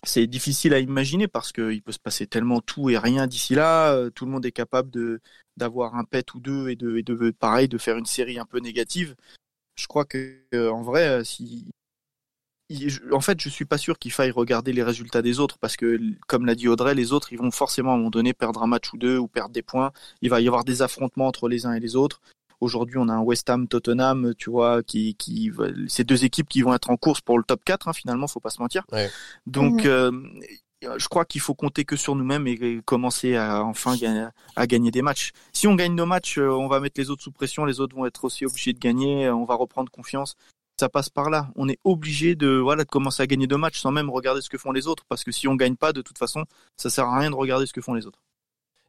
c'est 0.04 0.28
difficile 0.28 0.74
à 0.74 0.80
imaginer 0.80 1.28
parce 1.28 1.52
qu'il 1.52 1.82
peut 1.82 1.92
se 1.92 2.00
passer 2.00 2.28
tellement 2.28 2.62
tout 2.62 2.90
et 2.90 2.98
rien 2.98 3.28
d'ici 3.28 3.56
là. 3.56 3.94
Euh, 3.94 4.10
Tout 4.10 4.26
le 4.26 4.32
monde 4.32 4.46
est 4.46 4.52
capable 4.52 4.90
de 4.90 5.22
d'avoir 5.58 5.96
un 5.96 6.06
pet 6.06 6.34
ou 6.34 6.40
deux 6.40 6.70
et 6.70 6.76
de, 6.76 7.02
de 7.02 7.32
pareil 7.32 7.68
de 7.68 7.78
faire 7.78 7.98
une 7.98 8.06
série 8.06 8.40
un 8.40 8.46
peu 8.46 8.60
négative. 8.60 9.16
Je 9.76 9.88
crois 9.88 10.06
que 10.06 10.42
en 10.70 10.82
vrai, 10.84 11.24
si 11.26 11.68
en 13.12 13.22
fait, 13.22 13.42
je 13.42 13.50
suis 13.50 13.66
pas 13.66 13.78
sûr 13.78 13.98
qu'il 13.98 14.12
faille 14.12 14.32
regarder 14.32 14.74
les 14.74 14.84
résultats 14.84 15.22
des 15.22 15.40
autres 15.40 15.58
parce 15.58 15.76
que, 15.76 16.00
comme 16.28 16.46
l'a 16.46 16.56
dit 16.56 16.68
Audrey, 16.68 16.94
les 16.94 17.14
autres, 17.14 17.34
ils 17.34 17.40
vont 17.40 17.52
forcément 17.52 17.92
à 17.92 17.94
un 17.96 17.98
moment 17.98 18.10
donné 18.12 18.34
perdre 18.34 18.62
un 18.62 18.68
match 18.68 18.94
ou 18.94 18.98
deux 18.98 19.18
ou 19.18 19.28
perdre 19.28 19.52
des 19.54 19.62
points. 19.64 19.92
Il 20.22 20.30
va 20.30 20.40
y 20.42 20.48
avoir 20.48 20.64
des 20.66 20.82
affrontements 20.82 21.28
entre 21.28 21.50
les 21.50 21.66
uns 21.66 21.74
et 21.74 21.80
les 21.80 21.96
autres. 21.96 22.22
Aujourd'hui, 22.62 22.98
on 22.98 23.08
a 23.08 23.14
un 23.14 23.22
West 23.22 23.50
Ham 23.50 23.68
Tottenham, 23.68 24.34
tu 24.38 24.50
vois, 24.50 24.84
qui, 24.84 25.16
qui, 25.16 25.52
ces 25.88 26.04
deux 26.04 26.26
équipes 26.26 26.50
qui 26.50 26.62
vont 26.62 26.74
être 26.74 26.90
en 26.90 26.98
course 26.98 27.22
pour 27.22 27.38
le 27.38 27.44
top 27.44 27.62
4, 27.64 27.88
hein, 27.88 27.94
finalement, 27.94 28.28
faut 28.28 28.42
pas 28.42 28.50
se 28.50 28.62
mentir. 28.62 28.84
Ouais. 28.92 29.10
Donc, 29.48 29.86
Mhm. 29.86 29.90
euh, 29.90 30.12
je 30.98 31.08
crois 31.08 31.26
qu'il 31.26 31.42
faut 31.42 31.56
compter 31.56 31.86
que 31.86 31.96
sur 31.96 32.16
nous-mêmes 32.16 32.48
et, 32.48 32.82
commencer 32.86 33.36
à 33.36 33.64
enfin 33.64 33.96
gagner, 33.98 34.28
à 34.56 34.68
gagner 34.68 34.92
des 34.92 35.02
matchs. 35.02 35.32
Si 35.54 35.68
on 35.68 35.76
gagne 35.76 35.96
nos 35.96 36.06
matchs, 36.06 36.38
euh, 36.38 36.50
on 36.52 36.68
va 36.68 36.80
mettre 36.82 37.00
les 37.00 37.10
autres 37.10 37.24
sous 37.24 37.32
pression, 37.32 37.66
les 37.66 37.80
autres 37.80 37.96
vont 37.96 38.06
être 38.06 38.26
aussi 38.26 38.46
obligés 38.46 38.74
de 38.74 38.80
gagner, 38.80 39.30
on 39.30 39.46
va 39.46 39.56
reprendre 39.56 39.90
confiance. 39.92 40.36
Ça 40.80 40.88
passe 40.88 41.10
par 41.10 41.30
là. 41.30 41.50
On 41.58 41.68
est 41.68 41.78
obligé 41.84 42.36
de 42.36 42.48
voilà 42.48 42.86
de 42.86 42.90
commencer 42.90 43.22
à 43.22 43.28
gagner 43.28 43.48
deux 43.48 43.58
matchs 43.58 43.82
sans 43.82 43.92
même 43.92 44.10
regarder 44.10 44.40
ce 44.40 44.50
que 44.50 44.58
font 44.58 44.72
les 44.72 44.88
autres, 44.88 45.04
parce 45.10 45.26
que 45.26 45.32
si 45.34 45.46
on 45.46 45.56
gagne 45.56 45.76
pas, 45.76 45.92
de 45.92 46.02
toute 46.02 46.18
façon, 46.18 46.46
ça 46.78 46.90
sert 46.90 47.04
à 47.04 47.20
rien 47.20 47.30
de 47.30 47.36
regarder 47.36 47.66
ce 47.66 47.74
que 47.74 47.82
font 47.82 47.96
les 47.96 48.08
autres. 48.08 48.22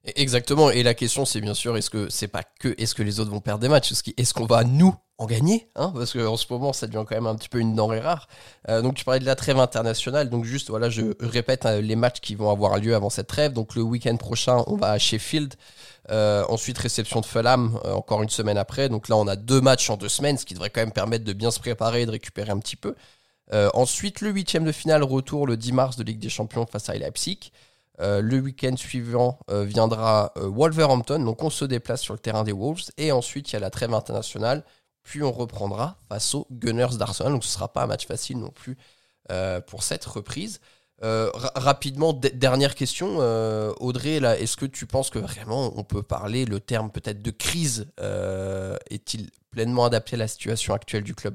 Exactement. 0.05 0.71
Et 0.71 0.85
la 0.85 0.95
question, 0.95 1.25
c'est 1.25 1.41
bien 1.41 1.53
sûr, 1.53 1.77
est-ce 1.77 1.91
que 1.91 2.09
c'est 2.09 2.29
pas 2.29 2.45
que 2.61 2.77
est-ce 2.79 2.95
que 2.95 3.03
les 3.03 3.19
autres 3.19 3.33
vont 3.33 3.41
perdre 3.41 3.61
des 3.61 3.69
matchs? 3.69 3.93
Est-ce 4.17 4.33
qu'on 4.33 4.47
va 4.47 4.63
nous 4.63 4.95
en 5.21 5.27
gagner 5.27 5.69
hein 5.77 5.93
Parce 5.95 6.15
qu'en 6.15 6.39
ce 6.39 6.47
moment, 6.51 6.73
ça 6.73 6.87
devient 6.87 7.05
quand 7.07 7.15
même 7.15 7.27
un 7.27 7.35
petit 7.35 7.51
peu 7.51 7.61
une 7.61 7.75
denrée 7.75 8.01
rare. 8.01 8.27
Euh, 8.71 8.81
donc 8.81 8.95
tu 8.95 9.05
parlais 9.05 9.21
de 9.21 9.27
la 9.27 9.37
trêve 9.37 9.59
internationale. 9.59 10.31
Donc 10.31 10.47
juste, 10.47 10.71
voilà, 10.71 10.89
je 10.89 11.15
répète 11.21 11.67
euh, 11.67 11.83
les 11.83 11.95
matchs 11.95 12.21
qui 12.21 12.35
vont 12.35 12.51
avoir 12.51 12.79
lieu 12.79 12.95
avant 12.95 13.11
cette 13.11 13.27
trêve. 13.27 13.53
Donc 13.53 13.75
le 13.75 13.83
week-end 13.83 14.17
prochain, 14.17 14.65
on 14.67 14.77
va 14.77 14.93
à 14.93 14.99
Sheffield. 14.99 15.55
Euh, 16.11 16.43
ensuite, 16.49 16.79
réception 16.79 17.21
de 17.21 17.27
Fulham, 17.27 17.79
euh, 17.85 17.93
encore 17.93 18.23
une 18.23 18.31
semaine 18.31 18.57
après. 18.57 18.89
Donc 18.89 19.11
là, 19.11 19.17
on 19.17 19.27
a 19.29 19.37
deux 19.37 19.61
matchs 19.61 19.91
en 19.91 19.99
deux 19.99 20.09
semaines, 20.09 20.39
ce 20.39 20.47
qui 20.47 20.55
devrait 20.55 20.71
quand 20.71 20.81
même 20.81 20.91
permettre 20.91 21.25
de 21.25 21.35
bien 21.35 21.51
se 21.51 21.61
préparer 21.61 22.03
et 22.03 22.07
de 22.07 22.13
récupérer 22.13 22.51
un 22.51 22.59
petit 22.59 22.77
peu. 22.77 22.95
Ensuite, 23.75 24.21
le 24.21 24.31
huitième 24.31 24.65
de 24.65 24.71
finale, 24.71 25.03
retour 25.03 25.45
le 25.45 25.57
10 25.57 25.73
mars 25.73 25.97
de 25.97 26.05
Ligue 26.05 26.21
des 26.21 26.29
Champions 26.29 26.67
face 26.67 26.89
à 26.89 26.95
Leipzig. 26.95 27.51
Le 27.99 28.39
week-end 28.39 28.77
suivant 28.77 29.41
viendra 29.49 30.33
Wolverhampton, 30.37 31.19
donc 31.25 31.43
on 31.43 31.51
se 31.51 31.65
déplace 31.65 32.01
sur 32.01 32.15
le 32.15 32.21
terrain 32.21 32.45
des 32.45 32.53
Wolves. 32.53 32.93
Et 32.97 33.11
ensuite, 33.11 33.51
il 33.51 33.55
y 33.55 33.57
a 33.57 33.59
la 33.59 33.71
trêve 33.71 33.93
internationale. 33.93 34.63
Puis 35.03 35.23
on 35.23 35.33
reprendra 35.33 35.97
face 36.09 36.35
aux 36.35 36.47
Gunners 36.51 36.97
d'Arsenal. 36.99 37.33
Donc 37.33 37.45
ce 37.45 37.49
ne 37.49 37.53
sera 37.55 37.73
pas 37.73 37.83
un 37.83 37.87
match 37.87 38.07
facile 38.07 38.39
non 38.39 38.51
plus 38.51 38.77
euh, 39.31 39.61
pour 39.61 39.83
cette 39.83 40.05
reprise. 40.05 40.61
Euh, 41.03 41.31
ra- 41.33 41.53
rapidement, 41.55 42.13
dernière 42.13 42.75
question. 42.75 43.17
euh, 43.21 43.73
Audrey, 43.81 44.21
là, 44.21 44.39
est-ce 44.39 44.57
que 44.57 44.67
tu 44.67 44.87
penses 44.87 45.09
que 45.11 45.19
vraiment 45.19 45.73
on 45.77 45.83
peut 45.83 46.03
parler, 46.03 46.45
le 46.45 46.61
terme 46.61 46.91
peut-être 46.91 47.23
de 47.23 47.31
crise, 47.31 47.87
est-il 48.91 49.31
pleinement 49.51 49.85
adapté 49.85 50.17
à 50.17 50.19
la 50.19 50.29
situation 50.29 50.75
actuelle 50.75 51.03
du 51.03 51.15
club? 51.15 51.35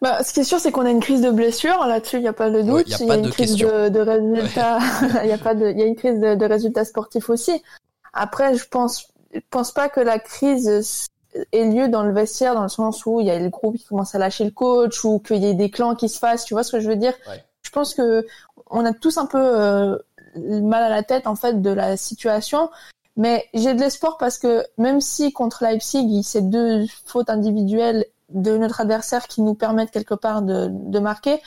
Bah, 0.00 0.22
ce 0.22 0.32
qui 0.32 0.40
est 0.40 0.44
sûr, 0.44 0.60
c'est 0.60 0.70
qu'on 0.70 0.86
a 0.86 0.90
une 0.90 1.00
crise 1.00 1.22
de 1.22 1.30
blessure. 1.30 1.84
Là-dessus, 1.86 2.16
il 2.16 2.22
n'y 2.22 2.28
a 2.28 2.32
pas 2.32 2.50
de 2.50 2.60
doute. 2.62 2.70
Ouais, 2.72 2.84
y 2.86 2.94
a 2.94 2.98
il 3.00 3.06
y 3.06 3.10
a 3.10 3.14
une 3.16 3.30
crise 3.30 3.56
de, 3.56 4.00
résultats. 4.00 4.78
Il 5.24 5.28
y 5.28 5.32
a 5.32 5.38
pas 5.38 5.54
de, 5.54 5.70
il 5.70 5.78
y 5.78 5.82
a 5.82 5.86
une 5.86 5.96
crise 5.96 6.20
de, 6.20 6.34
de 6.34 6.44
résultats 6.44 6.84
sportifs 6.84 7.30
aussi. 7.30 7.62
Après, 8.12 8.54
je 8.54 8.66
pense, 8.68 9.08
je 9.32 9.40
pense 9.50 9.72
pas 9.72 9.88
que 9.88 10.00
la 10.00 10.18
crise 10.18 11.08
ait 11.52 11.64
lieu 11.64 11.88
dans 11.88 12.02
le 12.02 12.12
vestiaire, 12.12 12.54
dans 12.54 12.62
le 12.62 12.68
sens 12.68 13.04
où 13.06 13.20
il 13.20 13.26
y 13.26 13.30
a 13.30 13.38
le 13.38 13.48
groupe 13.48 13.76
qui 13.76 13.84
commence 13.84 14.14
à 14.14 14.18
lâcher 14.18 14.44
le 14.44 14.50
coach 14.50 15.04
ou 15.04 15.18
qu'il 15.18 15.42
y 15.42 15.46
ait 15.46 15.54
des 15.54 15.70
clans 15.70 15.94
qui 15.94 16.08
se 16.08 16.18
fassent. 16.18 16.44
Tu 16.44 16.54
vois 16.54 16.62
ce 16.62 16.72
que 16.72 16.80
je 16.80 16.88
veux 16.88 16.96
dire? 16.96 17.14
Ouais. 17.28 17.42
Je 17.62 17.70
pense 17.70 17.94
que 17.94 18.26
on 18.70 18.84
a 18.84 18.92
tous 18.92 19.18
un 19.18 19.26
peu 19.26 19.38
euh, 19.38 19.98
mal 20.36 20.82
à 20.82 20.88
la 20.88 21.02
tête 21.02 21.26
en 21.26 21.34
fait 21.34 21.60
de 21.60 21.70
la 21.70 21.96
situation. 21.96 22.70
Mais 23.16 23.46
j'ai 23.52 23.74
de 23.74 23.80
l'espoir 23.80 24.16
parce 24.16 24.38
que 24.38 24.64
même 24.78 25.00
si 25.00 25.32
contre 25.32 25.64
Leipzig, 25.64 26.22
c'est 26.22 26.48
deux 26.48 26.86
fautes 27.04 27.30
individuelles 27.30 28.06
de 28.28 28.56
notre 28.56 28.80
adversaire 28.80 29.26
qui 29.26 29.42
nous 29.42 29.54
permettent 29.54 29.90
quelque 29.90 30.14
part 30.14 30.42
de, 30.42 30.68
de 30.70 30.98
marquer, 31.00 31.42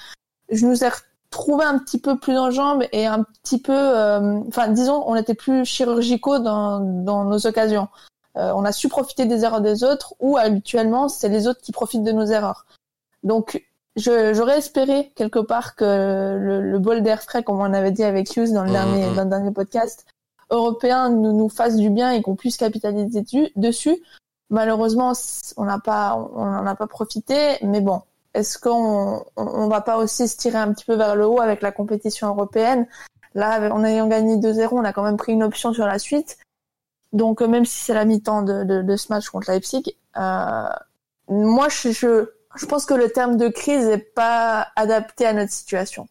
je 0.49 0.65
nous 0.65 0.83
ai 0.83 0.89
retrouvé 0.89 1.63
un 1.63 1.77
petit 1.77 1.99
peu 1.99 2.19
plus 2.19 2.37
en 2.37 2.51
jambes 2.51 2.83
et 2.91 3.05
un 3.07 3.23
petit 3.23 3.61
peu, 3.61 3.71
euh, 3.73 4.39
enfin 4.47 4.67
disons, 4.67 5.03
on 5.07 5.15
était 5.15 5.33
plus 5.33 5.63
chirurgicaux 5.63 6.39
dans, 6.39 6.79
dans 6.79 7.23
nos 7.23 7.47
occasions. 7.47 7.87
Euh, 8.37 8.53
on 8.55 8.63
a 8.63 8.71
su 8.71 8.87
profiter 8.87 9.25
des 9.25 9.43
erreurs 9.43 9.61
des 9.61 9.83
autres 9.83 10.13
ou 10.19 10.37
habituellement 10.37 11.09
c'est 11.09 11.27
les 11.29 11.47
autres 11.47 11.59
qui 11.61 11.71
profitent 11.71 12.03
de 12.03 12.11
nos 12.13 12.25
erreurs. 12.25 12.65
Donc 13.23 13.61
je- 13.97 14.33
j'aurais 14.33 14.57
espéré 14.59 15.11
quelque 15.15 15.39
part 15.39 15.75
que 15.75 15.83
le, 16.39 16.61
le 16.61 16.79
bol 16.79 17.01
d'air 17.03 17.21
frais, 17.23 17.43
comme 17.43 17.59
on 17.59 17.73
avait 17.73 17.91
dit 17.91 18.03
avec 18.05 18.35
Hughes 18.37 18.53
dans 18.53 18.63
le 18.63 18.69
Mhm. 18.69 18.73
dernier 18.73 19.15
dans 19.15 19.23
le 19.23 19.29
dernier 19.29 19.51
podcast, 19.51 20.05
européen 20.49 21.09
nous, 21.09 21.33
nous 21.33 21.49
fasse 21.49 21.75
du 21.75 21.89
bien 21.89 22.11
et 22.11 22.21
qu'on 22.21 22.35
puisse 22.35 22.57
capitaliser 22.57 23.21
du- 23.21 23.49
dessus. 23.57 24.01
Malheureusement, 24.49 25.13
on 25.57 25.63
n'a 25.65 25.79
pas, 25.79 26.15
on 26.35 26.45
n'en 26.45 26.65
a 26.65 26.75
pas 26.75 26.87
profité. 26.87 27.57
Mais 27.63 27.79
bon, 27.81 28.01
est-ce 28.33 28.57
qu'on, 28.57 29.23
on, 29.37 29.43
on 29.45 29.67
va 29.67 29.81
pas 29.81 29.97
aussi 29.97 30.27
se 30.27 30.37
tirer 30.37 30.57
un 30.57 30.73
petit 30.73 30.83
peu 30.85 30.95
vers 30.95 31.15
le 31.15 31.25
haut 31.25 31.39
avec 31.41 31.61
la 31.61 31.71
compétition 31.71 32.27
européenne? 32.27 32.85
Là, 33.33 33.73
en 33.73 33.83
ayant 33.85 34.07
gagné 34.07 34.35
2-0, 34.37 34.73
on 34.73 34.83
a 34.83 34.91
quand 34.91 35.03
même 35.03 35.15
pris 35.17 35.31
une 35.31 35.43
option 35.43 35.73
sur 35.73 35.85
la 35.85 35.99
suite. 35.99 36.37
Donc, 37.13 37.41
euh, 37.41 37.47
même 37.47 37.65
si 37.65 37.77
c'est 37.77 37.93
la 37.93 38.05
mi-temps 38.05 38.41
de, 38.41 38.95
ce 38.95 39.11
match 39.11 39.27
contre 39.29 39.51
Leipzig, 39.51 39.95
euh, 40.17 40.69
moi, 41.27 41.67
je, 41.69 41.91
je, 42.55 42.65
pense 42.65 42.85
que 42.85 42.93
le 42.93 43.09
terme 43.09 43.37
de 43.37 43.49
crise 43.49 43.85
n'est 43.85 43.97
pas 43.97 44.67
adapté 44.75 45.25
à 45.25 45.33
notre 45.33 45.51
situation. 45.51 46.07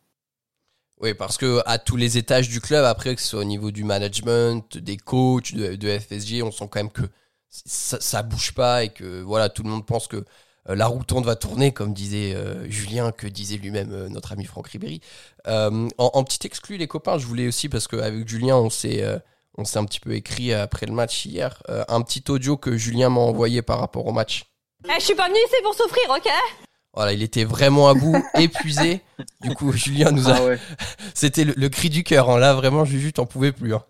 Oui, 1.00 1.14
parce 1.14 1.38
que 1.38 1.62
à 1.64 1.78
tous 1.78 1.96
les 1.96 2.18
étages 2.18 2.50
du 2.50 2.60
club, 2.60 2.84
après, 2.84 3.14
que 3.14 3.22
ce 3.22 3.28
soit 3.28 3.40
au 3.40 3.44
niveau 3.44 3.70
du 3.70 3.84
management, 3.84 4.76
des 4.76 4.98
coachs, 4.98 5.54
de, 5.54 5.98
FSG, 5.98 6.42
on 6.42 6.50
sent 6.50 6.68
quand 6.70 6.80
même 6.80 6.90
que 6.90 7.04
ça, 7.48 7.98
ça 8.00 8.22
bouge 8.22 8.52
pas 8.52 8.84
et 8.84 8.90
que 8.90 9.22
voilà, 9.22 9.48
tout 9.48 9.62
le 9.62 9.70
monde 9.70 9.86
pense 9.86 10.06
que 10.06 10.18
euh, 10.68 10.74
la 10.74 10.86
roue 10.86 11.02
tourne 11.02 11.24
va 11.24 11.36
tourner, 11.36 11.72
comme 11.72 11.94
disait 11.94 12.36
Julien, 12.68 13.12
que 13.12 13.26
disait 13.26 13.56
lui-même 13.56 14.08
notre 14.08 14.32
ami 14.32 14.44
Franck 14.44 14.68
Ribéry. 14.68 15.00
En, 15.46 15.88
en 15.96 16.24
petit 16.24 16.46
exclu, 16.46 16.76
les 16.76 16.86
copains, 16.86 17.16
je 17.16 17.24
voulais 17.24 17.48
aussi, 17.48 17.70
parce 17.70 17.88
qu'avec 17.88 18.28
Julien, 18.28 18.56
on 18.56 18.68
s'est 18.68 19.02
on 19.58 19.64
s'est 19.64 19.78
un 19.78 19.84
petit 19.84 20.00
peu 20.00 20.12
écrit 20.14 20.52
après 20.52 20.86
le 20.86 20.92
match 20.92 21.26
hier, 21.26 21.62
euh, 21.68 21.84
un 21.88 22.02
petit 22.02 22.24
audio 22.30 22.56
que 22.56 22.76
Julien 22.76 23.08
m'a 23.10 23.20
envoyé 23.20 23.62
par 23.62 23.80
rapport 23.80 24.06
au 24.06 24.12
match. 24.12 24.44
Eh, 24.86 24.92
je 24.98 25.04
suis 25.04 25.14
pas 25.14 25.28
venu 25.28 25.38
ici 25.46 25.56
pour 25.62 25.74
souffrir, 25.74 26.02
ok? 26.10 26.28
Voilà, 26.94 27.12
il 27.12 27.22
était 27.22 27.44
vraiment 27.44 27.88
à 27.88 27.94
bout, 27.94 28.16
épuisé. 28.34 29.00
Du 29.42 29.54
coup, 29.54 29.70
Julien 29.72 30.10
nous 30.10 30.28
a. 30.28 30.34
Ah 30.36 30.44
ouais. 30.44 30.58
C'était 31.14 31.44
le, 31.44 31.52
le 31.56 31.68
cri 31.68 31.88
du 31.90 32.02
cœur. 32.02 32.28
hein. 32.30 32.38
Là, 32.38 32.54
vraiment, 32.54 32.84
Juju, 32.84 33.12
t'en 33.12 33.26
pouvais 33.26 33.52
plus. 33.52 33.74
hein. 33.74 33.84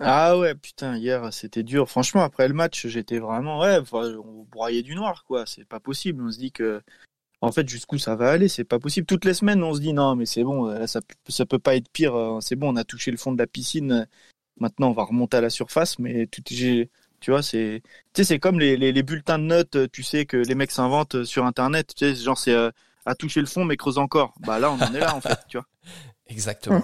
Ah 0.00 0.36
ouais, 0.38 0.54
putain, 0.54 0.96
hier 0.96 1.32
c'était 1.32 1.62
dur. 1.62 1.88
Franchement, 1.88 2.22
après 2.22 2.48
le 2.48 2.54
match, 2.54 2.86
j'étais 2.88 3.18
vraiment, 3.20 3.60
ouais, 3.60 3.78
on 3.92 4.44
broyait 4.50 4.82
du 4.82 4.94
noir, 4.94 5.24
quoi. 5.26 5.44
C'est 5.46 5.64
pas 5.66 5.80
possible. 5.80 6.24
On 6.26 6.30
se 6.32 6.38
dit 6.38 6.50
que, 6.50 6.82
en 7.40 7.52
fait, 7.52 7.68
jusqu'où 7.68 7.98
ça 7.98 8.16
va 8.16 8.30
aller, 8.30 8.48
c'est 8.48 8.64
pas 8.64 8.78
possible. 8.80 9.06
Toutes 9.06 9.24
les 9.24 9.34
semaines, 9.34 9.62
on 9.62 9.72
se 9.74 9.80
dit 9.80 9.92
non, 9.92 10.16
mais 10.16 10.26
c'est 10.26 10.42
bon, 10.42 10.66
là, 10.66 10.86
ça, 10.86 11.00
peut- 11.00 11.14
ça 11.28 11.46
peut 11.46 11.58
pas 11.60 11.76
être 11.76 11.88
pire. 11.90 12.14
euh, 12.16 12.40
C'est 12.40 12.56
bon, 12.56 12.72
on 12.72 12.76
a 12.76 12.84
touché 12.84 13.10
le 13.12 13.16
fond 13.16 13.32
de 13.32 13.38
la 13.38 13.46
piscine. 13.46 14.08
Maintenant, 14.58 14.88
on 14.88 14.92
va 14.92 15.04
remonter 15.04 15.36
à 15.36 15.40
la 15.40 15.50
surface, 15.50 15.98
mais 15.98 16.28
j'ai, 16.48 16.90
tu 17.20 17.30
vois, 17.30 17.42
c'est, 17.42 17.82
tu 18.12 18.38
comme 18.38 18.60
les, 18.60 19.02
bulletins 19.02 19.38
de 19.38 19.44
notes, 19.44 19.90
tu 19.90 20.02
sais, 20.02 20.26
que 20.26 20.36
les 20.36 20.54
mecs 20.54 20.70
s'inventent 20.70 21.24
sur 21.24 21.44
Internet. 21.44 21.94
Tu 21.96 22.04
sais, 22.04 22.22
genre, 22.22 22.38
c'est 22.38 22.52
euh, 22.52 22.70
à 23.06 23.14
toucher 23.14 23.40
le 23.40 23.46
fond, 23.46 23.64
mais 23.64 23.76
creuse 23.76 23.98
encore. 23.98 24.34
Bah 24.40 24.58
là, 24.58 24.70
on 24.70 24.80
en 24.80 24.94
est 24.94 25.00
là, 25.00 25.14
en 25.14 25.20
fait, 25.20 25.38
tu 25.48 25.56
vois. 25.56 25.66
Exactement. 26.26 26.82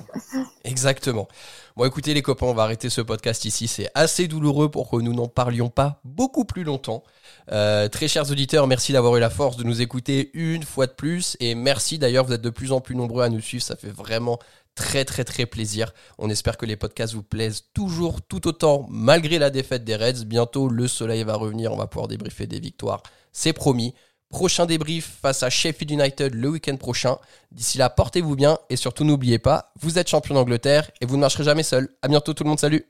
Exactement. 0.65 1.27
Bon, 1.75 1.87
écoutez, 1.87 2.13
les 2.13 2.21
copains, 2.21 2.47
on 2.47 2.53
va 2.53 2.65
arrêter 2.65 2.91
ce 2.91 3.01
podcast 3.01 3.47
ici. 3.47 3.69
C'est 3.69 3.91
assez 3.95 4.29
douloureux 4.29 4.71
pour 4.71 4.91
que 4.91 4.97
nous 4.97 5.15
n'en 5.15 5.29
parlions 5.29 5.71
pas 5.71 6.01
beaucoup 6.05 6.45
plus 6.45 6.63
longtemps. 6.63 7.03
Euh, 7.51 7.89
très 7.89 8.07
chers 8.07 8.31
auditeurs, 8.31 8.67
merci 8.67 8.93
d'avoir 8.93 9.17
eu 9.17 9.21
la 9.21 9.31
force 9.31 9.57
de 9.57 9.65
nous 9.65 9.81
écouter 9.81 10.31
une 10.35 10.63
fois 10.63 10.87
de 10.87 10.93
plus. 10.93 11.39
Et 11.41 11.55
merci 11.55 11.99
d'ailleurs, 11.99 12.27
vous 12.27 12.35
êtes 12.35 12.43
de 12.43 12.51
plus 12.51 12.71
en 12.71 12.83
plus 12.83 12.95
nombreux 12.95 13.25
à 13.25 13.31
nous 13.31 13.41
suivre. 13.41 13.65
Ça 13.65 13.77
fait 13.77 13.91
vraiment 13.91 14.39
très, 14.75 15.05
très, 15.05 15.25
très 15.25 15.47
plaisir. 15.47 15.93
On 16.19 16.31
espère 16.31 16.57
que 16.57 16.67
les 16.67 16.77
podcasts 16.77 17.15
vous 17.15 17.23
plaisent 17.23 17.65
toujours 17.75 18.23
tout 18.23 18.49
autant, 18.49 18.87
malgré 18.89 19.39
la 19.39 19.51
défaite 19.51 19.85
des 19.85 19.97
Reds. 19.97 20.25
Bientôt, 20.25 20.69
le 20.69 20.89
soleil 20.89 21.23
va 21.25 21.35
revenir. 21.35 21.73
On 21.73 21.77
va 21.77 21.87
pouvoir 21.87 22.09
débriefer 22.09 22.47
des 22.47 22.61
victoires. 22.61 23.03
C'est 23.33 23.53
promis. 23.53 23.95
Prochain 24.31 24.65
débrief 24.65 25.19
face 25.21 25.43
à 25.43 25.51
Sheffield 25.51 25.91
United 25.91 26.35
le 26.35 26.49
week-end 26.49 26.77
prochain. 26.77 27.19
D'ici 27.51 27.79
là, 27.79 27.91
portez-vous 27.91 28.37
bien 28.37 28.59
et 28.71 28.77
surtout 28.77 29.03
n'oubliez 29.03 29.41
pas, 29.41 29.73
vous 29.81 29.99
êtes 29.99 30.09
champion 30.09 30.37
d'Angleterre 30.37 30.89
et 31.01 31.07
vous 31.07 31.17
ne 31.17 31.23
marcherez 31.23 31.43
jamais 31.43 31.65
seul. 31.65 31.89
À 32.01 32.07
bientôt 32.07 32.33
tout 32.33 32.45
le 32.45 32.51
monde, 32.51 32.61
salut 32.61 32.87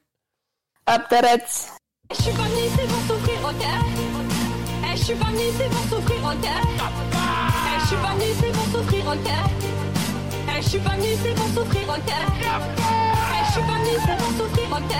Aptaret 0.85 1.43
Je 2.11 2.23
suis 2.23 2.33
pas 2.33 2.43
venu 2.43 2.61
ici 2.67 2.87
pour 2.87 3.17
souffrir, 3.17 3.41
ok? 3.43 3.65
Je 4.97 5.03
suis 5.03 5.15
pas 5.15 5.25
venu 5.27 5.39
ici 5.39 5.63
pour 5.71 5.99
souffrir, 5.99 6.25
ok? 6.25 6.47
Je 7.81 7.87
suis 7.87 7.97
pas 7.97 8.15
venu 8.15 8.25
ici 8.31 8.53
pour 8.53 8.65
souffrir, 8.79 9.07
ok? 9.07 9.31
Eh, 9.31 9.80
je 10.63 10.69
suis 10.69 10.79
pas 10.79 10.91
venu 10.91 11.09
ici 11.09 11.29
pour 11.35 11.47
souffrir, 11.47 11.89
ok. 11.89 12.13
Je 13.47 13.53
suis 13.53 13.63
pas 13.63 13.79
venu 13.79 13.91
ici 13.97 14.13
pour 14.19 14.31
souffrir, 14.39 14.69
ok. 14.73 14.95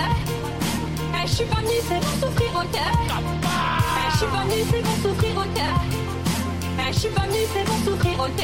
Je 1.23 1.31
suis 1.31 1.45
pas 1.45 1.55
venu 1.57 1.69
ici 1.69 1.95
pour 2.01 2.29
souffrir, 2.29 2.51
ok. 2.55 2.77
Je 4.11 4.17
suis 4.17 4.27
pas 4.27 4.43
venu 4.43 4.61
ici 4.61 4.75
pour 4.83 5.11
souffrir, 5.11 5.37
ok. 5.37 5.61
Je 6.93 6.99
suis 6.99 7.09
pas 7.09 7.21
venu 7.21 7.37
ici 7.37 7.59
pour 7.65 7.77
souffrir, 7.93 8.19
ok 8.19 8.41